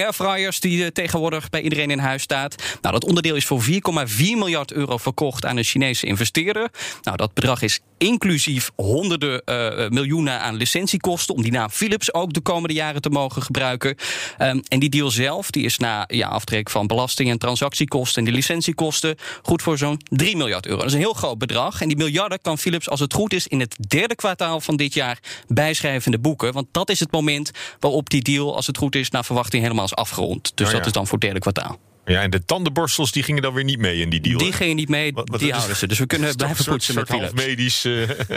[0.59, 2.55] die uh, tegenwoordig bij iedereen in huis staat.
[2.81, 3.69] Nou, dat onderdeel is voor 4,4
[4.17, 6.69] miljard euro verkocht aan een Chinese investeerder.
[7.01, 12.33] Nou, dat bedrag is inclusief honderden uh, miljoenen aan licentiekosten om die naam Philips ook
[12.33, 13.95] de komende jaren te mogen gebruiken.
[14.41, 18.25] Um, en die deal zelf die is na ja, aftrek van belasting en transactiekosten en
[18.25, 20.77] die licentiekosten goed voor zo'n 3 miljard euro.
[20.77, 21.81] Dat is een heel groot bedrag.
[21.81, 24.93] En die miljarden kan Philips, als het goed is, in het derde kwartaal van dit
[24.93, 26.53] jaar bijschrijven in de boeken.
[26.53, 29.85] Want dat is het moment waarop die deal, als het goed is, naar verwachting helemaal
[29.85, 30.06] is afgerond.
[30.55, 30.77] Dus Oh ja.
[30.77, 31.79] dat is dan voor het derde kwartaal.
[32.05, 34.37] Ja, en de tandenborstels die gingen dan weer niet mee in die deal.
[34.37, 35.87] Die gingen niet mee, Wat- wat die is- houden ze.
[35.87, 37.33] Dus we kunnen blijven poetsen met Philips.
[37.33, 37.93] medisch eh,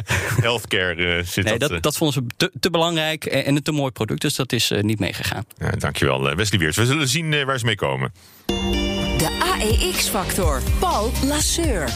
[0.47, 1.69] healthcare eh, zit Nee, dat.
[1.69, 1.81] dat, eh.
[1.83, 4.21] dat vonden ze te, te belangrijk en en een te mooi product.
[4.21, 5.45] Dus dat is niet meegegaan.
[5.59, 6.77] Ja, dankjewel, Wesley Weers.
[6.77, 8.13] We zullen zien waar ze mee komen.
[8.47, 10.63] De AEX-factor.
[10.79, 11.89] Paul Lasseur.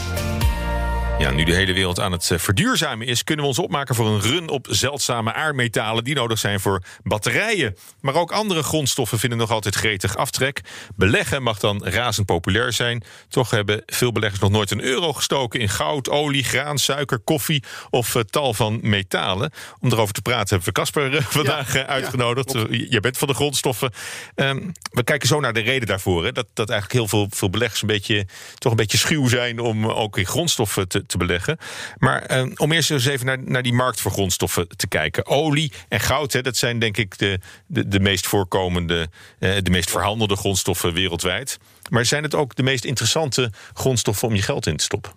[1.19, 4.07] Ja, nu de hele wereld aan het eh, verduurzamen is, kunnen we ons opmaken voor
[4.07, 7.75] een run op zeldzame aardmetalen die nodig zijn voor batterijen.
[8.01, 10.61] Maar ook andere grondstoffen vinden nog altijd gretig aftrek.
[10.95, 13.03] Beleggen mag dan razend populair zijn.
[13.29, 17.63] Toch hebben veel beleggers nog nooit een euro gestoken in goud, olie, graan, suiker, koffie
[17.89, 19.51] of eh, tal van metalen.
[19.79, 22.55] Om erover te praten hebben we Casper eh, vandaag uitgenodigd.
[22.69, 23.91] Jij bent van de grondstoffen.
[24.35, 26.25] Ehm, we kijken zo naar de reden daarvoor.
[26.25, 29.59] Hè, dat, dat eigenlijk heel veel, veel beleggers een beetje, toch een beetje schuw zijn
[29.59, 31.57] om ook in grondstoffen te, te beleggen.
[31.97, 35.25] Maar ehm, om eerst eens even naar, naar die markt voor grondstoffen te kijken.
[35.25, 39.71] Olie en goud, hè, dat zijn denk ik de, de, de meest voorkomende, eh, de
[39.71, 41.57] meest verhandelde grondstoffen wereldwijd.
[41.89, 45.11] Maar zijn het ook de meest interessante grondstoffen om je geld in te stoppen?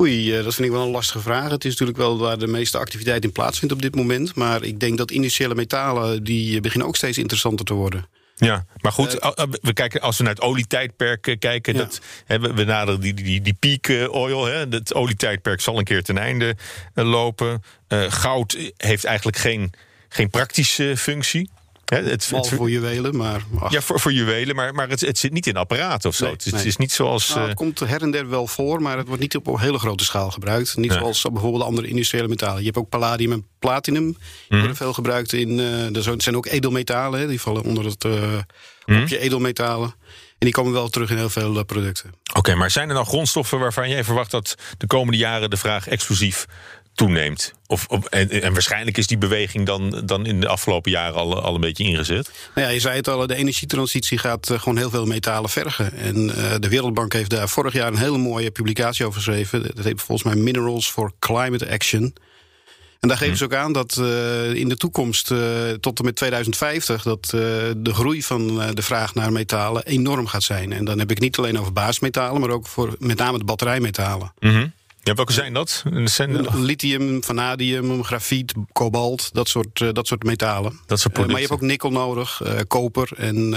[0.00, 1.50] Oei, eh, dat vind ik wel een lastige vraag.
[1.50, 4.34] Het is natuurlijk wel waar de meeste activiteit in plaatsvindt op dit moment.
[4.34, 8.06] Maar ik denk dat initiële metalen, die eh, beginnen ook steeds interessanter te worden.
[8.36, 11.78] Ja, maar goed, a- we kijken, als we naar het olietijdperk eh, kijken, Ja.
[11.78, 14.44] dat, hè, we, we naderen die, die, die peak eh, oil.
[14.44, 16.56] Hè, het olietijdperk zal een keer ten einde
[16.94, 17.62] eh, lopen.
[17.88, 19.72] Eh, goud heeft eigenlijk geen,
[20.08, 21.50] geen praktische functie.
[21.84, 25.18] Hè, het, het- voor juwelen, maar ach, ja, voor, voor juwelen, maar, maar het, het
[25.18, 26.24] zit niet in apparaten of zo.
[26.24, 26.60] Nee, het, is, nee.
[26.60, 27.28] het is niet zoals.
[27.28, 29.58] nou, eh, het komt her en der wel voor, maar het wordt niet op een
[29.58, 30.76] hele grote schaal gebruikt.
[30.76, 32.58] Niet zoals bijvoorbeeld andere industriële metalen.
[32.58, 34.04] Je hebt ook palladium en platinum.
[34.06, 34.16] Die
[34.48, 34.58] Mhm.
[34.58, 35.58] worden veel gebruikt in.
[35.60, 38.12] eh, er zijn- ook edelmetalen, hè, die vallen onder het eh
[38.86, 38.98] Mhm.
[38.98, 39.94] kopje edelmetalen.
[40.38, 42.10] En die komen wel terug in heel veel eh, producten.
[42.34, 45.88] Oké, maar zijn er nou grondstoffen waarvan jij verwacht dat de komende jaren de vraag
[45.88, 46.44] explosief
[46.94, 47.54] toeneemt?
[47.66, 51.42] Of, of- en, en waarschijnlijk is die beweging dan, dan in de afgelopen jaren al,
[51.42, 52.30] al een beetje ingezet.
[52.54, 55.92] Nou ja, je zei het al, de energietransitie gaat eh, gewoon heel veel metalen vergen.
[55.92, 59.62] En eh, de Wereldbank heeft daar vorig jaar een hele mooie publicatie over geschreven.
[59.74, 62.14] Dat heet volgens mij Minerals for Climate Action.
[63.00, 65.32] En daar geven ze ook aan dat eh, in de toekomst,
[65.80, 67.26] tot en met 2050, dat
[67.76, 70.72] de groei van de vraag naar metalen enorm gaat zijn.
[70.72, 74.32] En dan heb ik niet alleen over basismetalen, maar ook voor met name de batterijmetalen.
[75.04, 75.82] Ja, welke zijn dat?
[76.04, 80.80] Zijn, Lithium, vanadium, grafiet, kobalt, dat soort, eh, dat soort metalen.
[80.86, 83.54] Dat soort Eh, maar je hebt ook nikkel nodig, eh, koper en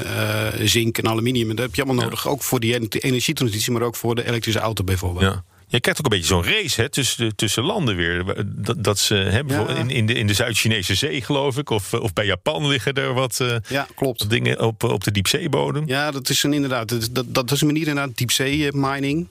[0.68, 1.50] zink en aluminium.
[1.50, 4.28] En dat heb je allemaal nodig, ook voor die en- energietransitie, maar ook voor de
[4.28, 5.24] elektrische auto bijvoorbeeld.
[5.34, 5.44] Ja.
[5.70, 8.46] Je krijgt ook een beetje zo'n race hè, tussen, tussen landen weer.
[8.46, 11.94] Dat, dat ze hè, bijvoorbeeld in, in de, in de Zuid-Chinese zee, geloof ik, of,
[11.94, 14.30] of bij Japan liggen er wat, Ja, klopt.
[14.30, 15.84] dingen op, op de diepzeebodem.
[15.88, 16.90] Ja, dat is een, inderdaad.
[16.90, 19.30] Dat, dat, dat is een manier inderdaad, diepzee mining.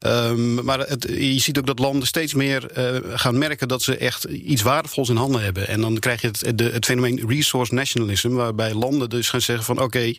[0.00, 3.96] Ehm, maar het, je ziet ook dat landen steeds meer eh, gaan merken dat ze
[3.96, 5.68] echt iets waardevols in handen hebben.
[5.68, 9.64] En dan krijg je het, de, het fenomeen resource nationalism, waarbij landen dus gaan zeggen
[9.64, 10.14] van oké,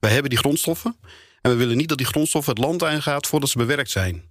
[0.00, 0.96] wij hebben die grondstoffen.
[1.40, 4.22] En we willen niet dat die grondstoffen het land aangaat voordat ze bewerkt zijn.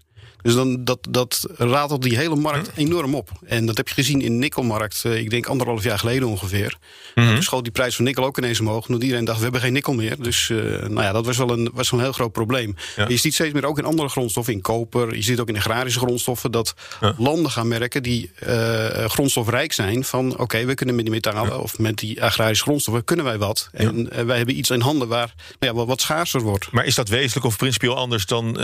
[0.44, 3.30] Dus dan, dat, dat ratelt die hele markt enorm op.
[3.46, 6.78] En dat heb je gezien in de nikkelmarkt, eh, ik denk anderhalf jaar geleden ongeveer.
[7.16, 8.88] Toen schoot die prijs van nikkel ook ineens omhoog.
[8.88, 10.16] Omdat iedereen dacht, we hebben geen nikkel meer.
[10.24, 12.76] Dus eh, nou ja, dat was wel een, was wel een heel groot probleem.
[12.96, 13.08] Ja.
[13.08, 15.16] Je ziet steeds meer ook in andere grondstoffen, in koper.
[15.16, 16.74] Je ziet ook in agrarische grondstoffen dat
[17.18, 20.04] landen gaan merken die eh, grondstofrijk zijn.
[20.04, 23.70] Van oké, we kunnen met die metalen of met die agrarische grondstoffen kunnen wij wat.
[23.72, 26.72] En wij hebben iets in handen waar nou ja, wat, wat schaarser wordt.
[26.72, 28.58] Maar is dat wezenlijk of principieel anders dan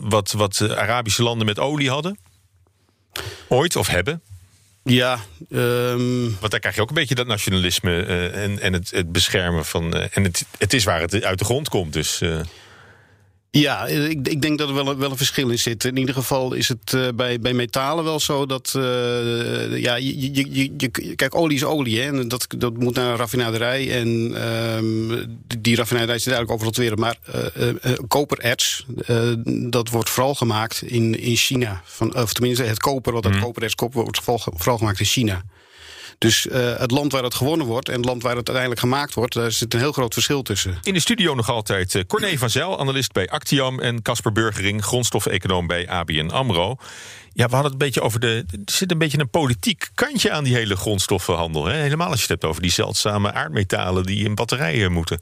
[0.00, 0.70] wat, wat eh,
[1.08, 2.18] Arabische landen met olie hadden?
[3.48, 4.22] Ooit of hebben?
[4.84, 5.18] Ja,
[5.50, 9.12] ehm, Want daar krijg je ook een beetje dat nationalisme eh, en, en het, het
[9.12, 9.94] beschermen van.
[9.94, 11.92] eh, en het, het is waar het uit de grond komt.
[11.92, 12.40] Dus eh,
[13.50, 15.84] Ja, ik, ik denk dat er wel, een- wel een verschil in zit.
[15.84, 18.72] In ieder geval is het eh, bij, bij metalen wel zo dat.
[18.76, 22.00] eh, ja, je, je, je, kijk, olie is olie.
[22.00, 24.00] Hè, en dat, dat moet naar een raffinaderij.
[24.00, 25.24] En ehm,
[25.60, 27.00] die- raffinaderij zit eigenlijk overal ter wereld.
[27.00, 27.18] Maar
[27.82, 28.86] eh, kopererts,
[29.70, 31.80] dat wordt vooral gemaakt in, in China.
[31.84, 35.42] Van, of tenminste, het koper wat uit kopererts komt, wordt vooral, vooral gemaakt in China.
[36.18, 39.14] Dus eh, het land waar het gewonnen wordt en het land waar het uiteindelijk gemaakt
[39.14, 40.78] wordt, daar zit een heel groot verschil tussen.
[40.82, 43.80] in de studio nog altijd eh, Corné van Zijl, analist bij Actiam.
[43.80, 46.76] En Casper Burgering, grondstoffeconoom bij ABN Amro.
[47.38, 48.44] Ja, we hadden het een beetje over de.
[48.50, 51.64] Er zit een beetje een politiek kantje aan die hele grondstoffenhandel.
[51.64, 51.74] Hè?
[51.74, 55.20] Helemaal als je het hebt over die zeldzame aardmetalen die in batterijen moeten.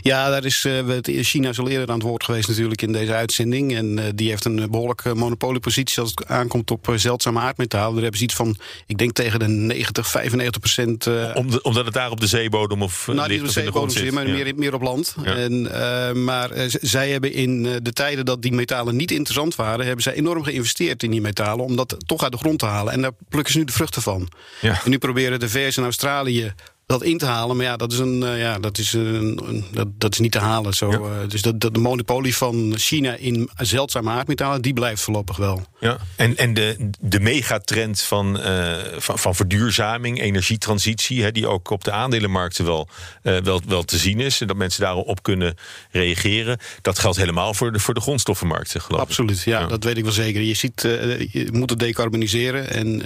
[0.00, 3.14] Ja, daar is uh, China is al eerder aan het woord geweest natuurlijk in deze
[3.14, 3.74] uitzending.
[3.74, 7.92] En uh, die heeft een behoorlijke monopoliepositie als het aankomt op uh, zeldzame aardmetalen.
[7.92, 11.06] Daar hebben ze iets van, ik denk tegen de 90, 95 procent.
[11.34, 13.90] Om de, omdat het daar op de zeebodem of nou, ligt niet op de zeebodem
[13.90, 14.32] zit, maar ja.
[14.32, 15.16] meer, meer op land.
[15.24, 15.34] Ja.
[15.34, 20.14] En, maar zij hebben in de tijden dat die metalen niet interessant waren, hebben zij
[20.14, 22.92] enorm geïnvesteerd in die metalen om dat toch uit de grond te halen.
[22.92, 24.28] En daar plukken ze nu de vruchten van.
[24.60, 24.80] Ja.
[24.84, 26.54] En nu proberen de VS en Australië
[26.90, 27.56] dat in te halen.
[27.56, 30.32] Maar ja, dat is, een, uh, ja, dat is, een, een, dat, dat is niet
[30.32, 30.74] te halen.
[30.74, 30.90] Zo.
[30.90, 30.98] Ja.
[30.98, 35.66] Uh, dus dat, dat de monopolie van China in zeldzame aardmetalen, die blijft voorlopig wel.
[35.80, 35.98] Ja.
[36.16, 41.84] En, en de, de megatrend van, uh, van, van verduurzaming, energietransitie, hè, die ook op
[41.84, 42.88] de aandelenmarkten wel,
[43.22, 44.40] wel, wel te zien is.
[44.40, 45.54] En dat mensen daarop kunnen
[45.90, 46.58] reageren.
[46.82, 49.44] Dat geldt helemaal voor de, voor de grondstoffenmarkten, geloof Absoluut, ik.
[49.44, 50.42] Ja, ja, dat weet ik wel zeker.
[50.42, 53.02] Je ziet, je moet het decarboniseren en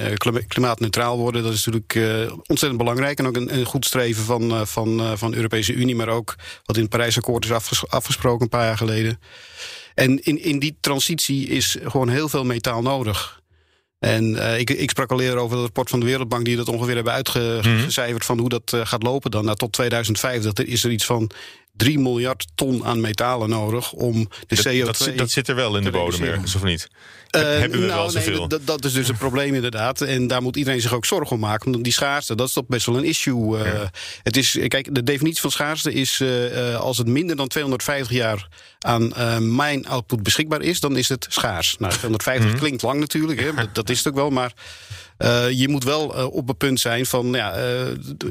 [0.48, 1.42] klimaatneutraal worden.
[1.42, 1.94] Dat is natuurlijk
[2.46, 3.18] ontzettend belangrijk.
[3.18, 6.34] En ook een, een goed streven van, van, van de Europese Unie, maar ook
[6.64, 9.18] wat in het Parijsakkoord is afges afgesproken een paar jaar geleden.
[9.94, 13.42] En in, in die transitie is gewoon heel veel metaal nodig.
[13.98, 16.44] En uh, ik, ik sprak al eerder over het rapport van de Wereldbank...
[16.44, 18.22] die dat ongeveer hebben uitgecijferd mm -hmm.
[18.22, 19.44] van hoe dat uh, gaat lopen dan.
[19.44, 21.30] Nou, tot 2050 is er iets van
[21.76, 24.84] 3 miljard ton aan metalen nodig om de dat, CO2...
[24.84, 26.88] Dat, dat, zit er wel in de bodem ergens, of niet?
[27.36, 28.38] Uh, Hebben we nou, wel zoveel?
[28.38, 30.00] Nee, dat, dat is dus een probleem inderdaad.
[30.00, 31.72] En daar moet iedereen zich ook zorgen om maken.
[31.72, 33.58] Want die schaarste, dat is toch best wel een issue.
[33.58, 33.90] Uh, ja.
[34.22, 36.20] het is, kijk, de definitie van schaarste is...
[36.20, 39.12] Uh, als het minder dan 250 jaar aan
[39.56, 40.80] mijn output beschikbaar is...
[40.80, 41.76] dan is het schaars.
[41.78, 42.60] Nou, 250 mm -hmm.
[42.60, 44.30] klinkt lang natuurlijk, hè, dat, dat is het ook wel.
[44.30, 44.52] Maar
[45.24, 47.62] uh, je moet wel uh, op het punt zijn van, ja, uh,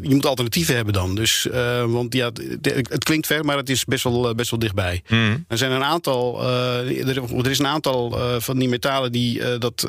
[0.01, 1.15] je moet alternatieven hebben dan.
[1.15, 1.47] Dus,
[1.86, 5.01] want ja, het klinkt ver, maar het is best wel, best wel dichtbij.
[5.08, 5.45] Mm.
[5.47, 9.88] Er zijn een aantal, er, er, is een aantal van die metalen die, dat,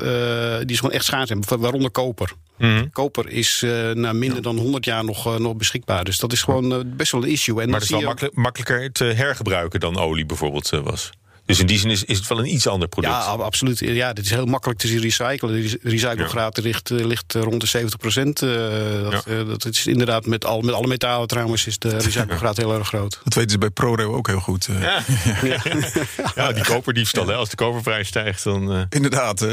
[0.62, 2.32] die gewoon echt schaars hebben, waaronder koper.
[2.58, 2.90] Mm.
[2.90, 3.64] Koper is
[3.94, 6.04] na minder dan 100 jaar nog, nog beschikbaar.
[6.04, 7.60] Dus dat is gewoon best wel een issue.
[7.60, 11.10] En maar het is wel makkelijk, makkelijker te hergebruiken dan olie bijvoorbeeld was.
[11.46, 13.14] Dus in die zin is, is het wel een iets ander product.
[13.14, 13.78] Ja, absoluut.
[13.78, 15.52] Ja, dit is heel makkelijk te recyclen.
[15.52, 16.62] De recyclegraad ja.
[16.62, 18.42] ligt, ligt rond de 70 procent.
[18.42, 18.50] Uh,
[19.10, 19.32] dat, ja.
[19.32, 22.88] uh, dat is inderdaad met, al, met alle metalen trouwens is de recyclegraad heel erg
[22.88, 23.20] groot.
[23.24, 24.68] Dat weten ze bij ProRail ook heel goed.
[24.68, 24.82] Uh.
[24.82, 25.02] Ja.
[25.42, 25.62] ja.
[26.34, 27.26] ja, die koperdiefstal.
[27.26, 27.34] Hè.
[27.34, 28.86] Als de koperprijs stijgt, dan...
[28.88, 29.46] Inderdaad.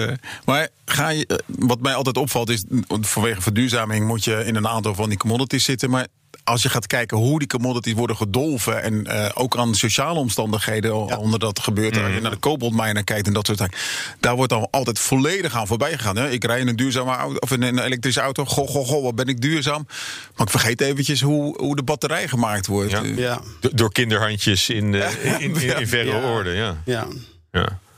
[0.45, 2.63] maar ga je, wat mij altijd opvalt is...
[2.87, 5.89] vanwege verduurzaming moet je in een aantal van die commodities zitten...
[5.89, 6.07] maar
[6.43, 8.83] als je gaat kijken hoe die commodities worden gedolven...
[8.83, 11.17] en uh, ook aan sociale omstandigheden ja.
[11.17, 11.95] onder dat gebeurt...
[11.95, 12.03] Mm.
[12.03, 13.73] als je naar de koboltmijnen kijkt en dat soort dingen...
[14.19, 16.15] daar wordt dan altijd volledig aan voorbij gegaan.
[16.15, 16.29] Hè?
[16.29, 18.45] Ik rij in een duurzame auto of in een elektrische auto...
[18.45, 19.87] goh, goh, goh, wat ben ik duurzaam.
[20.35, 22.91] Maar ik vergeet eventjes hoe, hoe de batterij gemaakt wordt.
[22.91, 23.01] Ja.
[23.03, 23.41] Ja.
[23.59, 26.31] Door kinderhandjes in, uh, in, in, in, verre ja.
[26.31, 26.81] orde, ja.
[26.85, 27.07] ja.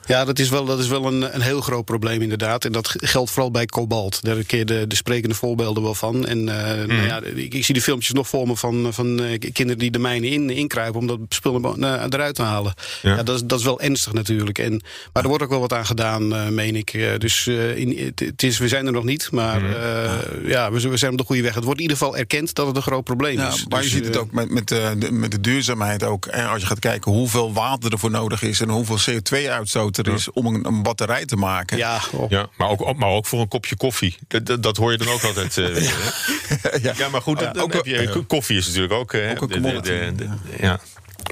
[0.06, 0.26] Ja.
[0.26, 2.66] Dat is wel, dat is wel een, een heel groot probleem inderdaad.
[2.66, 4.24] En dat geldt vooral bij kobalt.
[4.24, 6.26] Daar je de, de sprekende voorbeelden wel van.
[6.26, 6.88] En uh, mm.
[6.88, 9.92] nou ja, ik, ik, zie de filmpjes nog voor me van, van uh, kinderen die
[9.92, 11.00] de mijnen in, inkruipen...
[11.00, 12.74] om dat spul uh, eruit te halen.
[13.02, 13.16] Ja.
[13.16, 14.58] ja, dat, is, dat is wel ernstig natuurlijk.
[14.58, 14.82] En,
[15.14, 17.18] maar er wordt ook wel wat aan gedaan, meen ik.
[17.18, 20.48] dus in, het is, we zijn er nog niet, maar mm.
[20.48, 21.56] ja, we, we, zijn op de goede weg.
[21.56, 23.66] Het wordt in ieder geval erkend dat het een groot probleem ja, is.
[23.68, 26.26] Maar dus, je ziet het ook met, met, de, met de duurzaamheid ook.
[26.26, 28.62] En als je gaat kijken hoeveel water ervoor nodig is...
[28.62, 31.78] en hoeveel CO2-uitstoot er is om een, een, batterij te maken.
[31.78, 32.30] Ja, oh.
[32.30, 34.18] ja maar, ook, maar ook voor een kopje koffie.
[34.28, 35.58] Dat, dat hoor je dan ook altijd.
[35.64, 36.94] Uh, ja.
[36.98, 37.10] ja.
[37.10, 39.14] maar goed, dan, dan ook, heb je, koffie is natuurlijk ook...
[39.14, 39.90] Ook een commodity.
[39.90, 40.80] De, de, de, ja.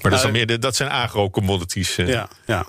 [0.01, 1.97] Maar dat, is dan meer dat zijn agro-commodities.
[1.97, 2.07] Uh.
[2.07, 2.65] Ja, ja.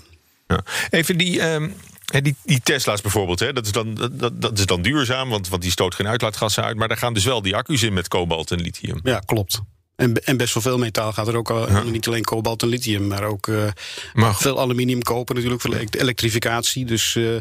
[0.90, 1.42] Even die...
[1.52, 1.74] Um,
[2.20, 5.62] die, die, Tesla's bijvoorbeeld, hè, dat, is dan, dat, dat is dan duurzaam, want, want
[5.62, 6.76] die stoot geen uitlaatgassen uit.
[6.76, 9.00] Maar daar gaan dus wel die accu's in met kobalt en lithium.
[9.02, 9.60] Ja, klopt.
[10.02, 11.70] En, en, best wel veel metaal gaat er ook al.
[11.70, 11.82] Ja.
[11.82, 13.64] Niet alleen kobalt en lithium, maar ook uh,
[14.12, 16.84] maar veel aluminium kopen natuurlijk voor elektrificatie.
[16.84, 17.36] Dus uh,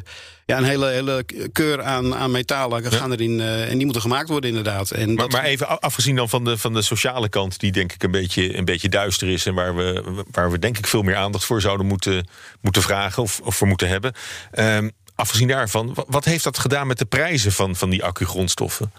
[0.45, 2.89] ja, een hele, hele keur aan, aan metalen ja.
[2.89, 3.39] gaan erin.
[3.39, 4.91] Uh, en die moeten gemaakt worden inderdaad.
[4.91, 5.31] En maar, dat...
[5.31, 8.57] maar even afgezien dan van de, van de sociale kant, die denk ik een beetje,
[8.57, 9.45] een beetje duister is.
[9.45, 12.27] En waar we, waar we denk ik veel meer aandacht voor zouden moeten,
[12.61, 14.13] moeten vragen of, of voor moeten hebben.
[14.59, 14.91] Um,
[15.21, 18.91] afgezien daarvan, wat heeft dat gedaan met de prijzen van, van die accu-grondstoffen?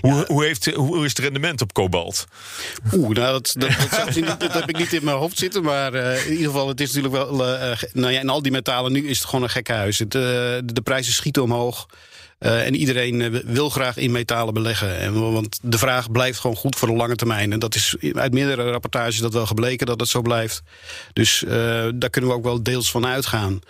[0.00, 0.24] Hoe, ja.
[0.26, 2.26] hoe, heeft, hoe is het rendement op kobalt?
[2.92, 5.62] Oeh, nou, dat, dat, dat, niet, dat, heb ik niet in mijn hoofd zitten.
[5.62, 7.60] Maar uh, in ieder geval, het is natuurlijk wel.
[7.60, 9.98] Uh, nou ja, in al die metalen nu is het gewoon een gekke huis.
[9.98, 10.22] Het, uh,
[10.64, 11.86] de prijzen schieten omhoog.
[12.40, 14.98] Uh, en iedereen wil graag in metalen beleggen.
[14.98, 17.52] En, want de vraag blijft gewoon goed voor de lange termijn.
[17.52, 20.62] En dat is uit meerdere rapportages dat wel gebleken dat het zo blijft.
[21.12, 21.50] Dus uh,
[21.94, 23.60] daar kunnen we ook wel deels van uitgaan.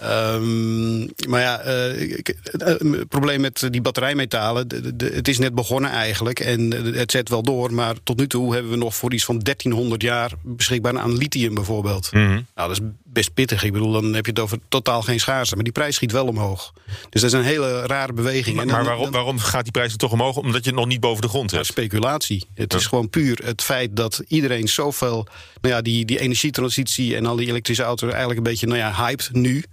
[0.00, 0.98] Ehm,
[1.30, 2.18] maar ja, eh, eh,
[2.58, 6.40] het probleem met die batterijmetalen, de- de- het is net begonnen eigenlijk.
[6.40, 9.38] En het zet wel door, maar tot nu toe hebben we nog voor iets van
[9.38, 12.12] 1300 jaar beschikbaar aan lithium bijvoorbeeld.
[12.12, 12.26] Mhm.
[12.28, 13.64] Nou, dat is best pittig.
[13.64, 15.54] Ik bedoel, dan heb je het over totaal geen schaarste.
[15.54, 16.72] Maar die prijs schiet wel omhoog.
[17.10, 18.56] Dus dat is een hele rare beweging.
[18.56, 20.36] Maar, En dan- maar waarom, waarom gaat die prijs toch omhoog?
[20.36, 21.66] Omdat je het nog niet boven de grond hebt.
[21.66, 22.44] speculatie.
[22.54, 25.26] Het is gewoon puur het feit dat iedereen zoveel...
[25.60, 28.08] Nou ja, die, die energietransitie en al die elektrische auto's...
[28.08, 29.64] eigenlijk een beetje, nou ja, hyped nu.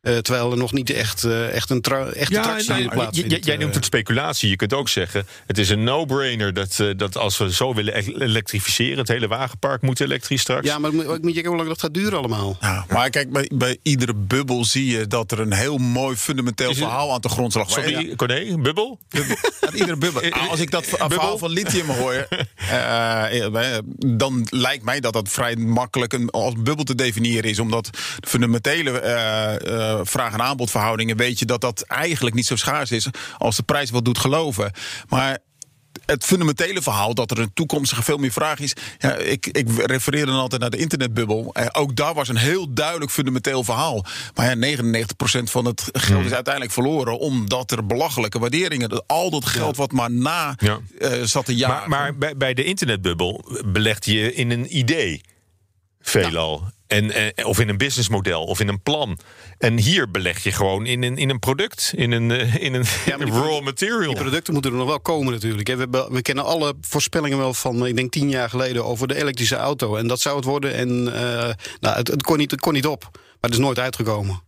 [0.00, 3.56] Eh, terwijl er nog niet echt, eh, echt een tra echte Ja, tractie nou, jij
[3.56, 4.48] noemt het speculatie.
[4.48, 7.96] Je kunt ook zeggen, het is een no-brainer dat, eh, dat als we zo willen
[7.96, 10.66] e- elektrificeren, het hele wagenpark moet elektrisch straks.
[10.66, 12.56] Ja, maar moet moet je kijken hoe lang dat gaat duren allemaal.
[12.60, 16.74] Ja, maar kijk, bij, bij iedere bubbel zie je dat er een heel mooi fundamenteel
[16.74, 17.84] verhaal aan de grondslag lag.
[17.84, 18.98] Sorry, Corné, bubbel?
[19.72, 20.22] Iedere bubbel.
[20.50, 22.14] Als ik dat Eh, verhaal van lithium hoor,
[22.70, 27.58] eh, eh, dan lijkt mij dat dat vrij makkelijk een, als bubbel te definiëren is.
[27.58, 27.84] Omdat
[28.20, 29.00] de fundamentele
[29.98, 33.62] eh, vraag- en aanbodverhoudingen weet je dat dat eigenlijk niet zo schaars is als de
[33.62, 34.72] prijs wat doet geloven.
[35.08, 35.38] Maar
[36.06, 38.72] het fundamentele verhaal dat er een toekomstige veel meer vraag is.
[38.98, 41.50] Ja, ik, ik refereer dan altijd naar de internetbubbel.
[41.54, 44.04] Eh, ook daar was een heel duidelijk fundamenteel verhaal.
[44.34, 47.18] Maar ja, 99% van het geld is uiteindelijk verloren.
[47.18, 48.88] Omdat er belachelijke waarderingen.
[48.88, 50.78] dat Al dat geld wat maar na Ja.
[50.98, 51.88] eh, zat te jagen.
[51.90, 55.20] Maar, maar bij, bij de internetbubbel belegde je in een idee.
[56.00, 56.62] Veelal.
[56.90, 59.18] En, eh, of in een businessmodel of in een plan.
[59.58, 62.84] En hier beleg je gewoon in een, in een product, in een, eh, in een
[63.06, 64.12] Ja, raw material.
[64.12, 65.68] Die producten moeten er nog wel komen natuurlijk.
[65.68, 68.84] We, hebben- we kennen alle voorspellingen wel van, ik denk tien jaar geleden...
[68.84, 69.96] over de elektrische auto.
[69.96, 70.74] En dat zou het worden.
[70.74, 73.08] En eh, nou, het, het, kon niet, het kon niet op.
[73.12, 74.42] Maar het is nooit uitgekomen.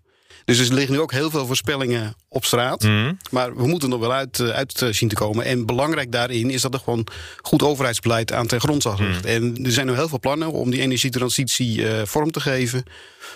[0.45, 2.83] Dus er liggen nu ook heel veel voorspellingen op straat.
[2.83, 3.13] Mhm.
[3.31, 5.45] Maar we moeten er nog wel uit, eh, uit eh, zien te komen.
[5.45, 7.07] En belangrijk daarin is dat er gewoon
[7.43, 9.09] goed overheidsbeleid aan ten grondslag Mhm.
[9.09, 9.25] ligt.
[9.25, 12.83] En er zijn nu heel veel plannen om die energietransitie eh, vorm te geven.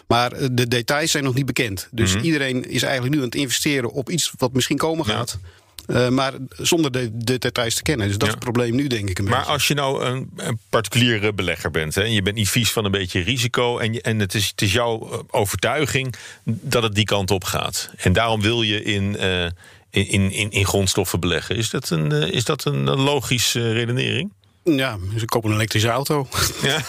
[0.06, 1.88] Maar de details zijn nog niet bekend.
[1.90, 2.24] Dus Mhm.
[2.24, 5.38] iedereen is eigenlijk nu aan het investeren op iets wat misschien komen gaat.
[5.86, 8.06] Eh, maar zonder de, de details te kennen.
[8.08, 9.18] Dus dat is het probleem nu, denk ik.
[9.18, 9.52] Een Maar beetje.
[9.52, 12.84] als je nou een, een particuliere belegger bent, hè, en je bent niet vies van
[12.84, 16.94] een beetje risico, en, je- en het, is, het is jouw eh, overtuiging dat het
[16.94, 17.90] die kant op gaat.
[17.96, 19.44] En daarom wil je in, eh,
[19.90, 21.56] in, in, in, grondstoffen beleggen.
[21.56, 24.32] Is dat een, is dat een logische redenering?
[24.74, 26.28] Ja, dus ik koop een elektrische auto.
[26.62, 26.76] Ja.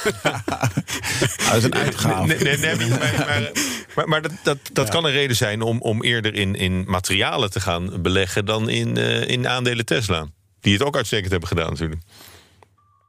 [1.45, 2.25] dat is een uitgave.
[2.25, 3.51] Nee, nee, nee, maar, maar,
[3.95, 7.51] maar, maar dat, dat, dat kan een reden zijn om, om eerder in, in materialen
[7.51, 10.27] te gaan beleggen dan in, eh, in aandelen Tesla.
[10.59, 12.01] Die het ook uitstekend hebben gedaan, natuurlijk.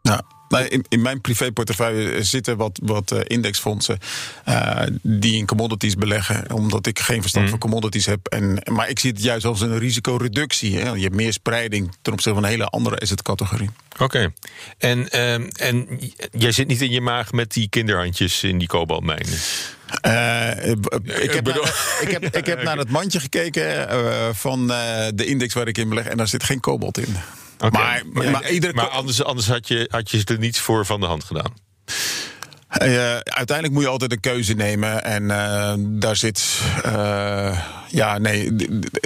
[0.03, 0.23] Ja.
[0.49, 3.99] Nou, in, in mijn privéportefeuille zitten wat, wat eh, indexfondsen
[4.45, 8.27] eh, die in commodities beleggen, omdat ik geen verstand van commodities heb.
[8.27, 10.79] En, maar ik zie het juist als een risicoreductie.
[10.79, 10.91] Hè.
[10.91, 13.71] Je hebt meer spreiding ten opzichte van een hele andere assetcategorie.
[13.99, 14.33] Oké.
[14.79, 15.87] En, ehm, en
[16.31, 19.39] jij zit niet in je maag met die kinderhandjes in die kobaltmijnen.
[20.01, 20.71] Eh,
[21.23, 23.89] ik, heb naar, ik, heb, ik heb naar het mandje gekeken
[24.35, 24.67] van
[25.15, 27.17] de index waar ik in beleg en daar zit geen kobalt in.
[27.59, 31.01] Maar, maar, maar, iedere maar anders, anders had, je, had je er niets voor van
[31.01, 31.55] de hand gedaan.
[32.69, 35.05] Eh, uiteindelijk moet je altijd een keuze nemen.
[35.05, 36.61] En eh, daar zit.
[36.85, 38.53] eh, ja, nee.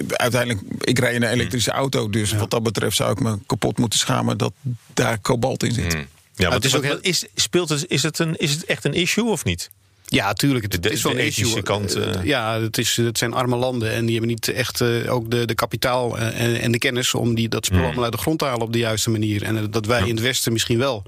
[0.08, 0.60] Uiteindelijk.
[0.80, 2.10] Ik rij in een elektrische auto.
[2.10, 4.52] Dus wat dat betreft zou ik me kapot moeten schamen dat
[4.94, 5.92] daar kobalt in zit.
[5.92, 8.64] Ja, het wat, is is, ook heel- is, speelt het, is, het een, is het
[8.64, 9.70] echt een issue of niet?
[10.12, 10.72] Ja, tuurlijk.
[10.72, 11.62] Het, De- is wel de een ethische issue.
[11.62, 12.24] kant, Eh, eh.
[12.24, 15.44] ja, het, is, het zijn arme landen en die hebben niet echt eh, ook de,
[15.44, 17.86] de kapitaal en, en de kennis om die, dat spul Hmm.
[17.86, 19.42] allemaal uit de grond te halen op de juiste manier.
[19.42, 21.02] En dat wij in het Westen misschien wel.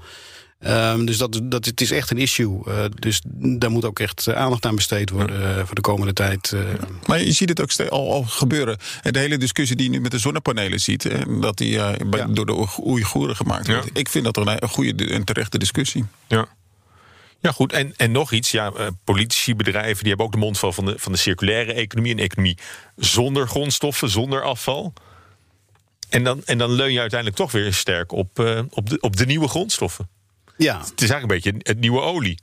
[0.59, 2.59] Ehm, dus dat, dat, het is echt een issue.
[2.67, 6.51] Eh, dus daar moet ook echt aandacht aan besteed worden voor de komende tijd.
[6.53, 6.59] eh.
[7.05, 8.77] Maar je ziet het ook al, al gebeuren.
[9.01, 11.09] En De hele discussie die je nu met de zonnepanelen ziet.
[11.41, 12.25] Dat die eh, bij- Ja.
[12.27, 13.83] door de Oeigoeren gemaakt wordt.
[13.85, 13.89] Ja.
[13.93, 16.05] Ik vind dat een, een goede en terechte discussie.
[16.27, 16.45] Ja.
[17.45, 17.73] Ja, goed.
[17.73, 18.51] En, en nog iets.
[18.51, 21.73] Ja, eh, politici, bedrijven, die hebben ook de mond vol van de, van de circulaire
[21.73, 22.11] economie.
[22.11, 22.57] Een economie
[22.95, 24.93] zonder grondstoffen, zonder afval.
[26.09, 29.15] En dan, en dan leun je uiteindelijk toch weer sterk op, eh, op, de, op
[29.15, 30.09] de nieuwe grondstoffen.
[30.57, 32.39] ja, Het is eigenlijk een beetje het nieuwe olie.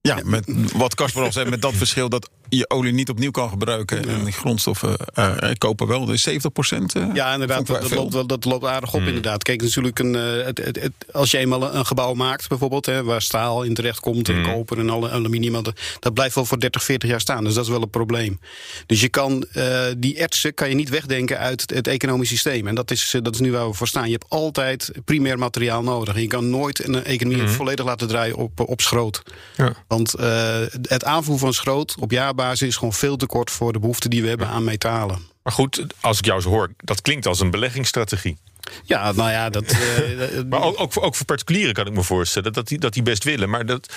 [0.00, 3.48] Ja, met wat Casper al zei, met dat verschil dat je olie niet opnieuw kan
[3.48, 4.08] gebruiken.
[4.08, 6.04] En die grondstoffen eh, kopen wel.
[6.04, 6.92] Dus 70 procent.
[7.14, 7.66] Ja, inderdaad.
[7.66, 9.00] Dat, dat, loopt, dat loopt aardig Hmm.
[9.00, 9.42] op, inderdaad.
[9.42, 13.04] Kijk, natuurlijk, een, eh, het, het, het- als je eenmaal een gebouw maakt, bijvoorbeeld, hè,
[13.04, 14.36] waar staal in terecht komt Hmm.
[14.36, 17.44] en koper en alle aluminium, dat, dat blijft wel voor 30, 40 jaar staan.
[17.44, 18.38] Dus dat is wel een probleem.
[18.86, 22.66] Dus je kan eh, die ertsen kan je niet wegdenken uit het, economisch systeem.
[22.66, 24.06] En dat is, eh, dat is nu waar we voor staan.
[24.06, 26.14] Je hebt altijd primair materiaal nodig.
[26.14, 29.22] En je kan nooit een economie volledig laten draaien op, op schroot.
[29.56, 29.64] Hmm.
[29.66, 29.72] Ja.
[29.88, 33.78] Want eh, het aanvoer van schroot op jaarbasis is gewoon veel te kort voor de
[33.78, 35.18] behoefte die we hebben aan metalen.
[35.42, 38.36] Maar goed, als ik jou zo hoor, dat klinkt als een beleggingsstrategie.
[38.84, 39.64] Ja, nou ja, dat.
[39.64, 42.92] eh, Maar ook, ook, voor, ook voor particulieren kan ik me voorstellen dat die, dat
[42.92, 43.50] die best willen.
[43.50, 43.94] Maar dat,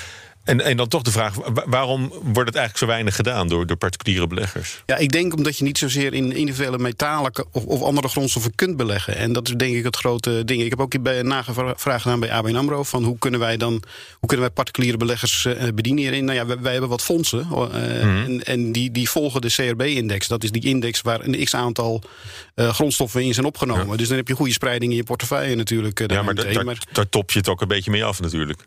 [0.48, 3.66] En, en dan toch de vraag, wa- waarom wordt het eigenlijk zo weinig gedaan door,
[3.68, 4.82] door particuliere beleggers?
[4.86, 8.78] Ja, ik denk omdat je niet zozeer in individuele metalen of, of andere grondstoffen kunt
[8.78, 9.16] beleggen.
[9.16, 10.62] En dat is denk ik het grote ding.
[10.62, 12.84] Ik heb ook bij nagevraagd gedaan bij ABN AMRO...
[12.84, 13.72] van hoe kunnen wij dan
[14.20, 16.26] hoe kunnen wij particuliere beleggers eh, bedienen hierin.
[16.26, 17.48] Nou ja, wij, wij hebben wat fondsen.
[17.72, 20.28] eh, en en die, die volgen de CRB-index.
[20.28, 22.02] Dat is die index waar een x-aantal
[22.56, 23.98] eh, grondstoffen in zijn opgenomen.
[23.98, 26.00] Dus dan heb je goede spreiding in je portefeuille natuurlijk.
[26.00, 28.60] eh, Ja, maar, daar, daar top je het ook een beetje mee af natuurlijk.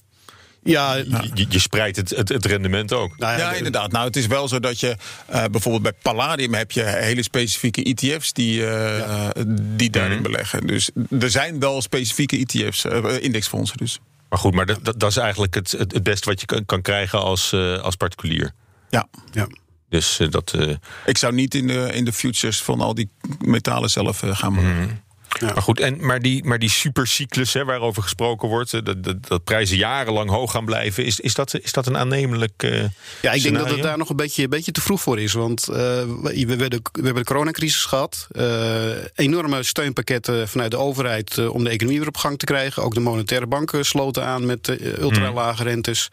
[0.63, 3.19] Ja, Je, je, je spreidt het, het, het rendement ook.
[3.19, 3.93] nou Ja, inderdaad.
[3.93, 4.97] Nou, het is wel zo dat je
[5.27, 10.67] eh, bijvoorbeeld bij Palladium heb je hele specifieke ETF's die, eh, die daarin beleggen.
[10.67, 10.91] Dus
[11.21, 13.99] er zijn wel specifieke ETF's, eh, indexfondsen dus.
[14.29, 16.65] Maar goed, maar dat, dat, dat is eigenlijk het, het, het beste wat je kan,
[16.65, 18.53] kan krijgen als, eh, als particulier.
[18.91, 19.09] Ja.
[19.33, 19.47] ja.
[19.89, 20.53] Dus dat.
[20.55, 20.75] eh,
[21.07, 23.11] Ik zou niet in de, in de futures van al die
[23.45, 25.03] metalen zelf gaan beleggen.
[25.41, 29.29] Maar goed, en, maar, die, maar die supercyclus hè, waarover gesproken wordt, eh, dat, dat,
[29.29, 32.63] dat prijzen jarenlang hoog gaan blijven, is, is, dat, is dat een aannemelijk.
[32.63, 32.85] eh,
[33.23, 35.33] Ja, ik denk dat het daar nog een beetje, een beetje te vroeg voor is.
[35.33, 35.77] Want eh,
[36.23, 38.27] we, de, we hebben de coronacrisis gehad.
[38.31, 42.83] eh, enorme steunpakketten vanuit de overheid om de economie weer op gang te krijgen.
[42.83, 46.09] Ook de monetaire banken sloten aan met eh, ultra-lage rentes.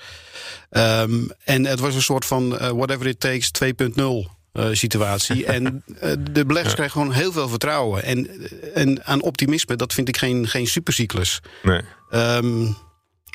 [0.69, 1.13] Ehm,
[1.43, 3.65] en het was een soort van whatever it takes 2.0
[3.95, 4.36] eh,
[4.71, 5.45] situatie.
[5.55, 8.03] en eh, de beleggers krijgen gewoon heel veel vertrouwen.
[8.03, 8.27] En,
[8.73, 11.39] en aan optimisme, dat vind ik geen, geen supercyclus.
[11.63, 11.81] Nee.
[12.09, 12.65] Ehm,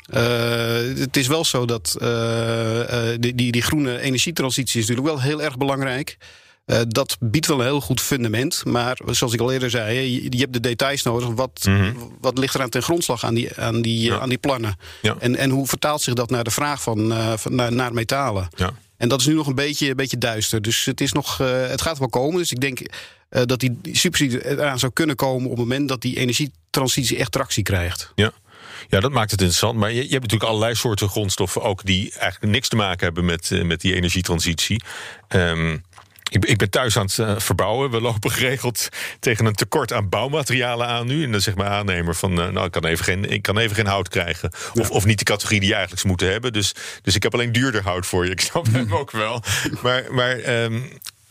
[0.05, 5.15] eh, het is wel zo dat eh, eh, die, die, die groene energietransitie is natuurlijk
[5.15, 6.17] wel heel erg belangrijk.
[6.65, 8.65] Eh, dat biedt wel een heel goed fundament.
[8.65, 11.29] Maar zoals ik al eerder zei, je, je hebt de details nodig.
[11.29, 11.67] Wat,
[12.21, 14.19] wat ligt er aan ten grondslag aan die, aan die, Ja.
[14.19, 14.75] aan die plannen?
[15.01, 15.15] Ja.
[15.19, 18.47] En, en hoe vertaalt zich dat naar de vraag van, eh, van naar, naar metalen?
[18.55, 18.71] Ja.
[18.97, 20.61] En dat is nu nog een beetje, een beetje duister.
[20.61, 22.37] Dus het, is nog, eh, het gaat wel komen.
[22.37, 22.79] Dus ik denk
[23.29, 25.43] eh, dat die, die subsidie eraan zou kunnen komen...
[25.49, 28.11] op het moment dat die energietransitie echt tractie krijgt.
[28.15, 28.31] Ja.
[28.89, 29.77] ja, dat maakt het interessant.
[29.79, 33.25] Maar je, je hebt natuurlijk allerlei soorten grondstoffen ook die eigenlijk niks te maken hebben
[33.25, 34.81] met, eh, met die energietransitie.
[35.27, 35.77] Ehm,
[36.33, 37.91] ik, ben- ik ben thuis aan het eh, verbouwen.
[37.91, 41.23] We lopen geregeld tegen een tekort aan bouwmaterialen aan nu.
[41.23, 43.75] En dan zegt mijn aannemer van, eh, nou, ik kan even geen, ik kan even
[43.75, 44.51] geen hout krijgen.
[44.73, 46.53] Of, of niet de categorie die je eigenlijk zou moeten hebben.
[46.53, 48.31] Dus, dus ik heb alleen duurder hout voor je.
[48.31, 49.43] Ik snap hem ook wel.
[49.81, 50.81] Maar, maar ehm,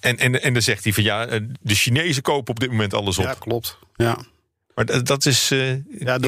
[0.00, 2.94] en, en, en dan zegt hij van ja, eh, de Chinezen kopen op dit moment
[2.94, 3.24] alles op.
[3.24, 3.78] Ja, klopt.
[3.96, 4.18] Ja.
[4.74, 6.18] Maar dat, dat is, eh, Ja,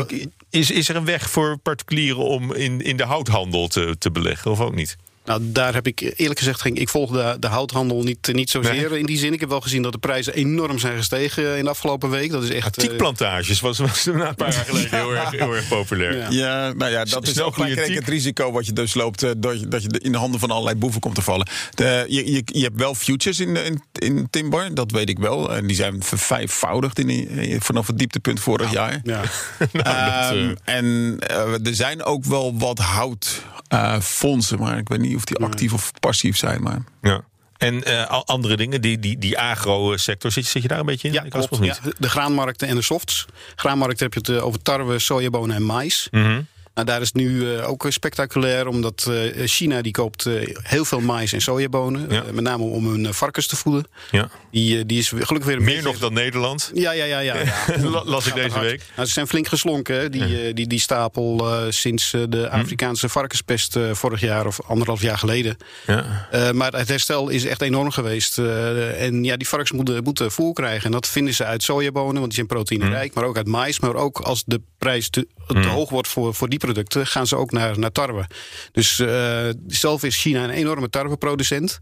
[0.51, 0.71] is.
[0.71, 4.61] Is er een weg voor particulieren om in, in de houthandel te, te beleggen, of
[4.61, 4.97] ook niet?
[5.25, 6.77] Nou, daar heb ik eerlijk gezegd geen.
[6.77, 8.99] Ik volg de, de houthandel niet, niet zozeer Nee.
[8.99, 9.33] in die zin.
[9.33, 12.31] Ik heb wel gezien dat de prijzen enorm zijn gestegen in de afgelopen week.
[12.31, 12.77] Dat is echt.
[12.79, 16.17] eh, Teakplantages was, was een paar jaar geleden heel erg, heel erg populair.
[16.17, 16.27] Ja.
[16.31, 19.23] Ja, nou ja, dat is ook het risico wat je dus loopt.
[19.23, 21.49] eh, Dat je, dat je in de handen van allerlei boeven komt te vallen.
[21.75, 25.55] De, je, je, je hebt wel futures in, in, in Timber, dat weet ik wel.
[25.55, 29.01] En die zijn vervijfvoudigd in, die- vanaf het dieptepunt vorig jaar.
[29.03, 29.21] Ja.
[29.73, 35.37] Ehm, en eh, er zijn ook wel wat houtfondsen, maar ik weet niet of die
[35.37, 36.63] actief of passief zijn.
[36.63, 37.25] Maar Ja.
[37.55, 41.09] En eh, al andere dingen, die, die, die agro-sector, zit, zit je daar een beetje
[41.09, 41.15] in?
[41.15, 41.63] Ja, Ik was klopt.
[41.63, 41.81] nog niet.
[41.85, 43.27] Ja, de graanmarkten en de softs.
[43.57, 46.09] Graanmarkt heb je het eh, over tarwe, sojabonen en mais.
[46.11, 46.41] Mhm.
[46.75, 51.01] Nou, daar is nu eh, ook spectaculair, omdat eh, China die koopt eh, heel veel
[51.01, 52.07] mais en sojabonen.
[52.11, 52.23] Ja.
[52.33, 53.85] met name om hun varkens te voeden.
[54.11, 54.29] Ja.
[54.51, 56.71] Die, die is gelukkig weer Meer beetje- nog dan Nederland.
[56.75, 57.19] Ja, ja, ja.
[57.19, 57.55] ja, ja.
[57.91, 58.83] La- las ik deze week.
[58.97, 62.31] Nou, ze zijn flink geslonken, hè, die, die, die stapel sinds eh, Hm.
[62.31, 65.57] de Afrikaanse varkenspest vorig jaar of anderhalf jaar geleden.
[65.87, 66.29] Ja.
[66.53, 68.39] Maar het herstel is echt enorm geweest.
[68.39, 70.85] En ja, die varkens moeten, moeten voer krijgen.
[70.85, 73.15] En dat vinden ze uit sojabonen, want die zijn proteïnerijk.
[73.15, 73.81] Maar ook uit mais.
[73.81, 77.37] Maar ook als de prijs te, te hoog wordt voor, voor die producten, gaan ze
[77.37, 78.27] ook naar, naar tarwe.
[78.73, 81.81] Dus eh, zelf is China een enorme tarweproducent.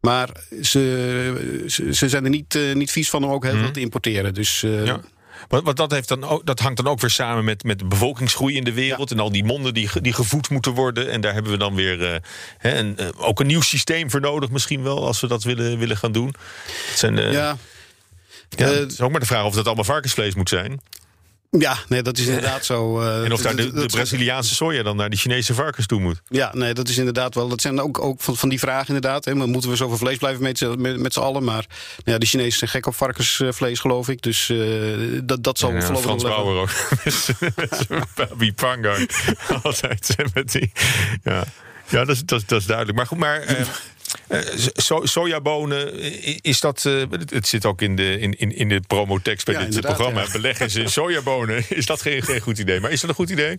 [0.00, 0.28] Maar
[0.62, 3.80] ze, ze, ze zijn er niet, eh, niet vies van om ook heel veel te
[3.80, 4.34] importeren.
[4.34, 5.00] Dus eh, Ja.
[5.48, 8.56] Want, dat, heeft dan ook, dat hangt dan ook weer samen met, met de bevolkingsgroei
[8.56, 9.10] in de wereld.
[9.10, 11.10] En al die monden die, die gevoed moeten worden.
[11.10, 12.22] En daar hebben we dan weer
[12.58, 15.96] hè, een, ook een nieuw systeem voor nodig, misschien wel, als we dat willen, willen
[15.96, 16.34] gaan doen.
[16.88, 17.56] Het, zijn, ja.
[18.48, 20.80] ja, het is ook maar de vraag of dat allemaal varkensvlees moet zijn.
[21.58, 23.00] Ja, nee, dat is inderdaad zo.
[23.00, 26.20] eh, En of daar de, Braziliaanse soja dan naar die Chinese varkens toe moet.
[26.28, 27.48] Ja, nee, dat is inderdaad wel.
[27.48, 29.24] Dat zijn ook, ook van, van die vragen inderdaad.
[29.24, 29.34] Hè.
[29.34, 31.44] Maar moeten we zoveel vlees blijven met, z'n- met, met z'n allen?
[31.44, 31.64] Maar
[31.96, 34.22] nou ja, de Chinezen zijn gek op varkensvlees, geloof ik.
[34.22, 34.58] Dus eh,
[35.24, 36.70] dat, dat zal eh, voorlopig Frans Bauer ook.
[37.56, 39.10] met zijn Babi Pangang.
[39.62, 40.72] Altijd eh, met die.
[41.22, 41.44] Ja,
[41.88, 42.96] ja dat, is, dat, is- dat is duidelijk.
[42.96, 43.44] Maar goed, maar.
[44.76, 46.84] So, sojabonen, eh, is dat.
[46.86, 50.20] eh, het, zit ook in de, in, in, in de promotekst bij Ja, dit programma.
[50.22, 50.30] ja.
[50.32, 51.64] Beleggen ze in sojabonen.
[51.76, 52.80] Is dat geen, geen goed idee?
[52.80, 53.58] Maar is dat een goed idee?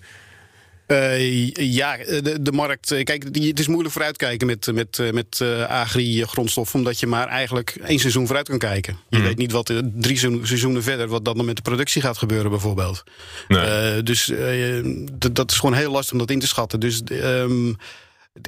[0.88, 2.92] Eh, ja, de, de markt.
[2.92, 6.74] eh, Kijk, die, het is moeilijk vooruitkijken met, met, eh, met eh, agri-grondstof.
[6.76, 8.98] Omdat je maar eigenlijk één seizoen vooruit kan kijken.
[9.10, 11.08] Je weet niet wat eh, drie seizoen- seizoenen verder.
[11.08, 13.04] wat dan met de productie gaat gebeuren, bijvoorbeeld.
[13.48, 13.60] Nee.
[13.66, 14.84] Eh, dus eh,
[15.32, 16.80] dat is gewoon heel lastig om dat in te schatten.
[16.80, 17.74] Dus ehm,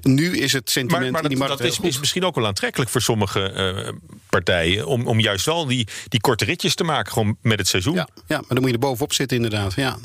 [0.01, 2.45] Nu is het sentiment Maar, maar in die dat, markt dat is, misschien ook wel
[2.45, 3.93] aantrekkelijk voor sommige eh,
[4.29, 4.85] partijen.
[4.87, 7.93] Om, om juist wel die, die korte ritjes te maken, gewoon met het seizoen.
[7.95, 9.73] Ja, ja, maar dan moet je er bovenop zitten inderdaad.
[9.73, 9.97] Ja.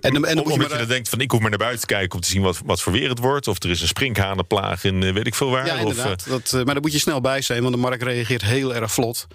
[0.00, 1.94] En, dan- en dan omdat je dan denkt van ik hoef maar naar buiten te
[1.94, 3.48] kijken om te zien wat, wat voor weer het wordt.
[3.48, 5.66] Of er is een sprinkhanenplaag in eh, weet ik veel waar.
[5.66, 6.22] Ja, of, inderdaad.
[6.22, 8.92] eh, dat, maar daar moet je snel bij zijn, want de markt reageert heel erg
[8.92, 9.26] vlot.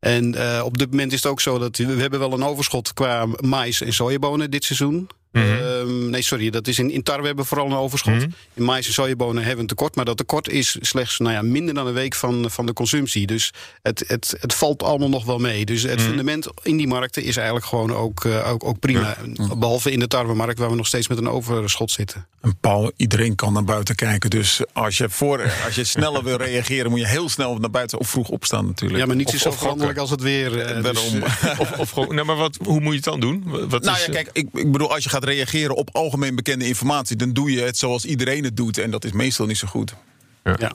[0.00, 0.24] En
[0.62, 3.26] op dit moment is het ook zo dat we we hebben wel een overschot qua
[3.40, 5.08] mais en sojabonen dit seizoen.
[5.32, 5.44] Mhm.
[5.44, 8.14] Ehm, nee, sorry, dat is in, in tarwe hebben we vooral een overschot.
[8.14, 8.28] Mhm.
[8.54, 9.96] In mais en sojabonen hebben we een tekort.
[9.96, 13.26] Maar dat tekort is slechts nou ja, minder dan een week van, van de consumptie.
[13.26, 13.52] Dus
[13.82, 15.64] het, het, het valt allemaal nog wel mee.
[15.64, 16.08] Dus het Mhm.
[16.08, 19.16] fundament in die markten is eigenlijk gewoon ook, eh, ook, ook prima.
[19.58, 22.26] Behalve in de tarwemarkt waar we nog steeds met een overschot zitten.
[22.40, 24.30] En Paul, iedereen kan naar buiten kijken.
[24.30, 27.98] Dus als je, voor, als je sneller wil reageren, moet je heel snel naar buiten
[27.98, 29.00] of vroeg opstaan natuurlijk.
[29.00, 30.60] Ja, maar is zo veranderlijk als het weer.
[30.60, 33.44] eh, dus, eh, of, of gewoon, nou, maar wat, hoe moet je het dan doen?
[33.68, 36.66] Wat nou is, ja, kijk, ik, ik bedoel, als je gaat reageren op algemeen bekende
[36.66, 38.78] informatie, dan doe je het zoals iedereen het doet.
[38.78, 39.94] En dat is meestal niet zo goed.
[40.42, 40.72] ja.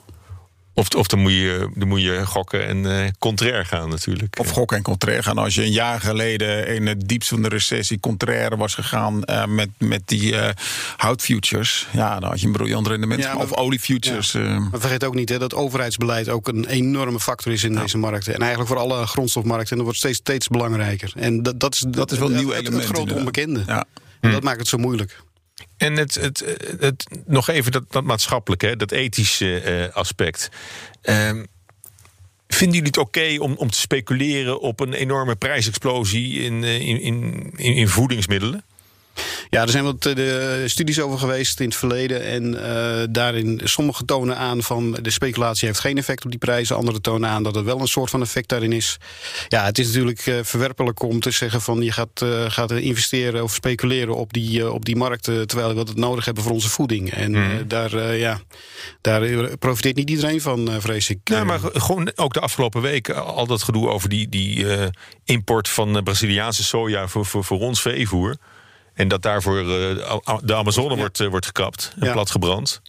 [0.76, 4.38] Of, of dan, moet je, dan moet je gokken en eh contrair gaan natuurlijk.
[4.38, 5.38] Of gok en contrair gaan.
[5.38, 9.46] Als je een jaar geleden in het diepst van de recessie contrair was gegaan eh,
[9.46, 10.48] met, met die eh
[10.96, 13.22] houtfutures, ja, dan had je een briljant rendement.
[13.22, 14.32] Ja, of oliefutures.
[14.32, 14.58] Ja.
[14.58, 18.34] Maar vergeet ook niet hè, dat overheidsbeleid ook een enorme factor is in deze markten.
[18.34, 19.70] En eigenlijk voor alle grondstofmarkten.
[19.70, 21.12] En dat wordt steeds, steeds belangrijker.
[21.16, 23.62] En dat, dat is, Dat is wel een nieuw element, Het grote onbekende.
[23.66, 23.84] Ja.
[24.24, 25.22] En dat maakt het zo moeilijk.
[25.76, 30.48] En het, het, het, nog even dat, dat maatschappelijke, hè, dat ethische eh, aspect.
[31.02, 31.44] Ehm,
[32.48, 37.00] vinden jullie het oké om, om te speculeren op een enorme prijsexplosie in, eh, in,
[37.00, 38.64] in, in, in voedingsmiddelen?
[39.54, 42.24] Ja, er zijn wat eh, de studies over geweest in het verleden.
[42.24, 46.76] En eh, daarin, sommige tonen aan van de speculatie heeft geen effect op die prijzen.
[46.76, 48.96] Andere tonen aan dat er wel een soort van effect daarin is.
[49.48, 53.54] Ja, het is natuurlijk eh, verwerpelijk om te zeggen van je gaat, gaat investeren of
[53.54, 55.46] speculeren op die, op die markten.
[55.46, 57.12] Terwijl we het nodig hebben voor onze voeding.
[57.12, 58.40] En eh, daar, ja,
[59.00, 61.18] daar profiteert niet iedereen van, vrees ik.
[61.24, 64.66] Nou, maar gewoon ook de afgelopen week al dat gedoe over die, die
[65.24, 68.36] import van Braziliaanse soja voor, voor, voor ons veevoer.
[68.94, 72.80] En dat daarvoor eh, de Amazone wordt, eh, wordt gekapt en platgebrand.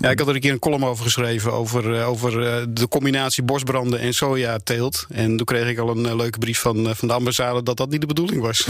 [0.00, 2.88] Ja, ik had er een keer een column over geschreven over, eh, over eh, de
[2.88, 5.06] combinatie bosbranden en sojateelt.
[5.08, 7.90] En toen kreeg ik al een eh, leuke brief van, van de ambassade dat dat
[7.90, 8.66] niet de bedoeling was.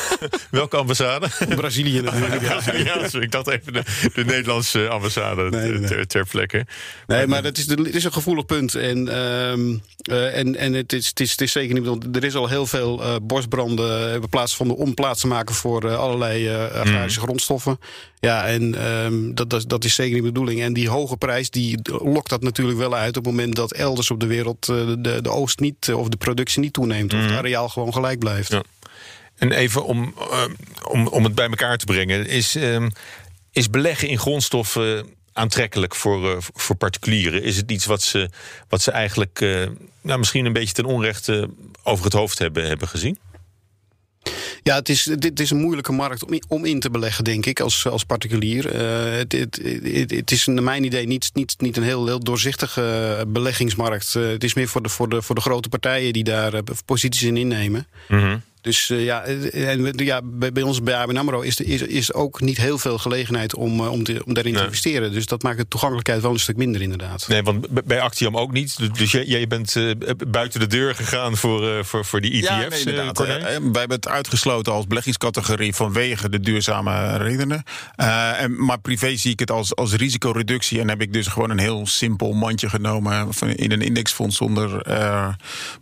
[0.50, 1.28] Welke ambassade?
[1.56, 2.42] Brazilië natuurlijk.
[2.42, 2.58] ja.
[3.20, 3.82] Ik dacht even de,
[4.14, 5.88] de Nederlandse ambassade Nee, nee, nee.
[5.88, 6.66] Ter, ter plekke.
[7.06, 8.74] Nee, maar het is, het is een gevoelig punt.
[8.74, 11.86] En, ehm, eh, en, en het, is, het, is, het is zeker niet.
[11.86, 16.48] want Er is al heel veel eh, bosbranden van om plaats te maken voor allerlei
[16.74, 17.78] agrarische grondstoffen.
[18.20, 20.60] Ja, en ehm, dat, dat, dat is zeker niet de bedoeling.
[20.60, 24.10] En die hoge prijs die lokt dat natuurlijk wel uit op het moment dat elders
[24.10, 27.14] op de wereld eh, de, de oogst niet eh, of de productie niet toeneemt.
[27.14, 28.52] Of het areaal gewoon gelijk blijft.
[28.52, 28.62] Ja.
[29.36, 30.44] En even om, eh,
[30.88, 32.26] om, om het bij elkaar te brengen.
[32.26, 32.88] Is, ehm,
[33.52, 37.42] is beleggen in grondstoffen aantrekkelijk voor, eh, voor particulieren?
[37.42, 38.30] Is het iets wat ze,
[38.68, 39.40] wat ze eigenlijk
[40.00, 41.50] nou, misschien een beetje ten onrechte
[41.82, 43.18] over het hoofd hebben, hebben gezien?
[44.62, 47.46] Ja, het is, dit is een moeilijke markt om in, om in te beleggen, denk
[47.46, 48.72] ik, als, als particulier.
[48.72, 52.20] Eh, het, het, het, het is naar mijn idee niet, niet, niet een heel, heel
[52.20, 54.14] doorzichtige beleggingsmarkt.
[54.14, 56.62] Eh, het is meer voor de, voor, de, voor de grote partijen die daar eh,
[56.84, 57.86] posities in innemen.
[58.60, 61.66] Dus eh, ja, eh, en we- ja, bij, bij ons bij ABN AMRO is, er-
[61.68, 65.12] is, is ook niet heel veel gelegenheid om, eh, om, te, om daarin te investeren.
[65.12, 67.28] Dus dat maakt de toegankelijkheid wel een stuk minder inderdaad.
[67.28, 68.78] Nee, want bij Actium ook niet.
[68.78, 69.90] Dus- Dus jij, jij bent eh,
[70.28, 72.94] buiten de deur gegaan voor, eh, voor, voor die ETF's, Ja, eh, nee?
[72.96, 77.62] Eh, eh, wij hebben het uitgesloten als beleggingscategorie vanwege de duurzame redenen.
[77.96, 80.80] Eh, en, maar privé zie ik het als, als risicoreductie.
[80.80, 84.82] En heb ik dus gewoon een heel simpel mandje genomen van- in een indexfonds zonder.
[84.82, 85.28] eh,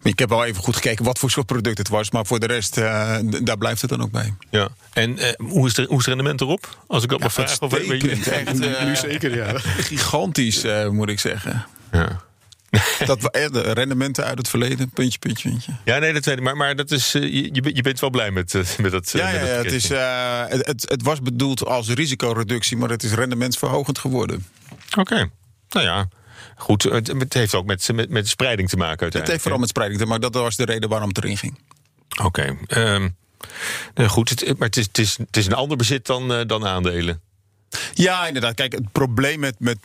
[0.02, 2.10] ik heb wel even goed gekeken wat voor soort product het was.
[2.10, 4.34] Maar voor de rest, eh, daar blijft het dan ook bij.
[4.50, 4.68] Ja.
[4.92, 6.78] En eh, hoe, is de, hoe is het rendement erop?
[6.86, 7.24] Als ik dat.
[7.24, 8.60] Of weet je- Uitstekend.
[8.64, 9.58] Echt, eh, Nu zeker, ja.
[9.58, 11.66] Gigantisch, eh, moet ik zeggen.
[11.92, 12.26] Ja.
[13.06, 15.72] Dat, de rendementen uit het verleden, puntje, puntje, puntje.
[15.84, 16.42] Ja, nee, dat weet ik.
[16.42, 19.10] Maar, maar dat is, je, je bent- wel blij met, met dat.
[19.12, 22.76] Ja, met ja, dat ja, het, is, eh, het, het, het was bedoeld als risicoreductie,
[22.76, 24.46] maar het is rendementsverhogend geworden.
[24.98, 25.30] Oké.
[25.70, 26.08] Nou ja,
[26.56, 26.82] goed.
[26.82, 29.30] Het, het heeft ook met, met, met spreiding te maken Het uiteindelijk.
[29.30, 30.32] heeft vooral met spreiding te maken.
[30.32, 31.58] Dat was de reden waarom het erin ging.
[32.22, 32.56] Oké.
[33.94, 36.46] nou goed, het, maar het is, het, is, het is een ander bezit dan, eh,
[36.46, 37.20] dan aandelen.
[37.94, 38.54] Ja, inderdaad.
[38.54, 39.78] Kijk, het probleem met, met,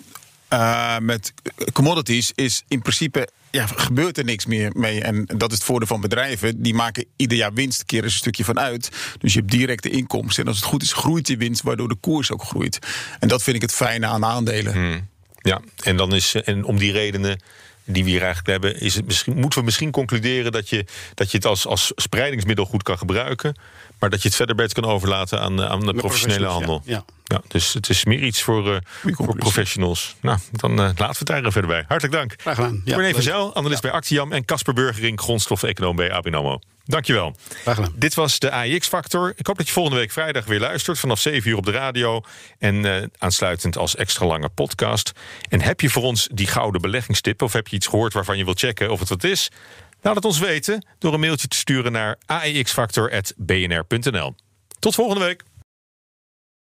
[0.47, 1.33] eh, met
[1.73, 3.27] commodities is in principe.
[3.51, 5.01] Ja, gebeurt er niks meer mee.
[5.01, 6.61] En dat is het voordeel van bedrijven.
[6.61, 8.89] Die maken ieder jaar winst, keren ze een stukje van uit.
[9.19, 10.43] Dus je hebt directe inkomsten.
[10.43, 12.79] En als het goed is, groeit die winst, waardoor de koers ook groeit.
[13.19, 14.73] En dat vind ik het fijne aan aandelen.
[14.73, 15.07] Hmm.
[15.37, 17.41] Ja, en, dan is, en om die redenen
[17.85, 21.31] die we hier eigenlijk hebben, is het misschien, moeten we misschien concluderen dat je, dat
[21.31, 23.55] je het als, als spreidingsmiddel goed kan gebruiken.
[23.99, 26.81] Maar dat je het verder beter kan overlaten aan, eh, aan de professionele handel.
[26.85, 30.15] Ja, Ja, dus het is meer iets voor, uh, voor professionals.
[30.21, 31.85] Nou, dan uh, laten we het daar verder bij.
[31.87, 32.33] Hartelijk dank.
[32.37, 32.81] Graag gedaan.
[32.85, 34.31] Ja, Corné Zel, analist bij Actiam...
[34.31, 36.59] en Casper Burgering, grondstof-econoom bij ABN AMRO.
[36.85, 37.35] Dankjewel.
[37.61, 37.93] Graag gedaan.
[37.95, 39.33] Dit was de AIX-factor.
[39.35, 40.99] Ik hoop dat je volgende week vrijdag weer luistert...
[40.99, 42.21] vanaf 7 uur op de radio
[42.59, 45.11] en uh, aansluitend als extra lange podcast.
[45.49, 47.41] En heb je voor ons die gouden beleggingstip...
[47.41, 49.49] of heb je iets gehoord waarvan je wilt checken of het wat is...
[50.03, 54.35] Laat het ons weten door een mailtje te sturen naar aexfactor.bnr.nl.
[54.79, 55.43] Tot volgende week.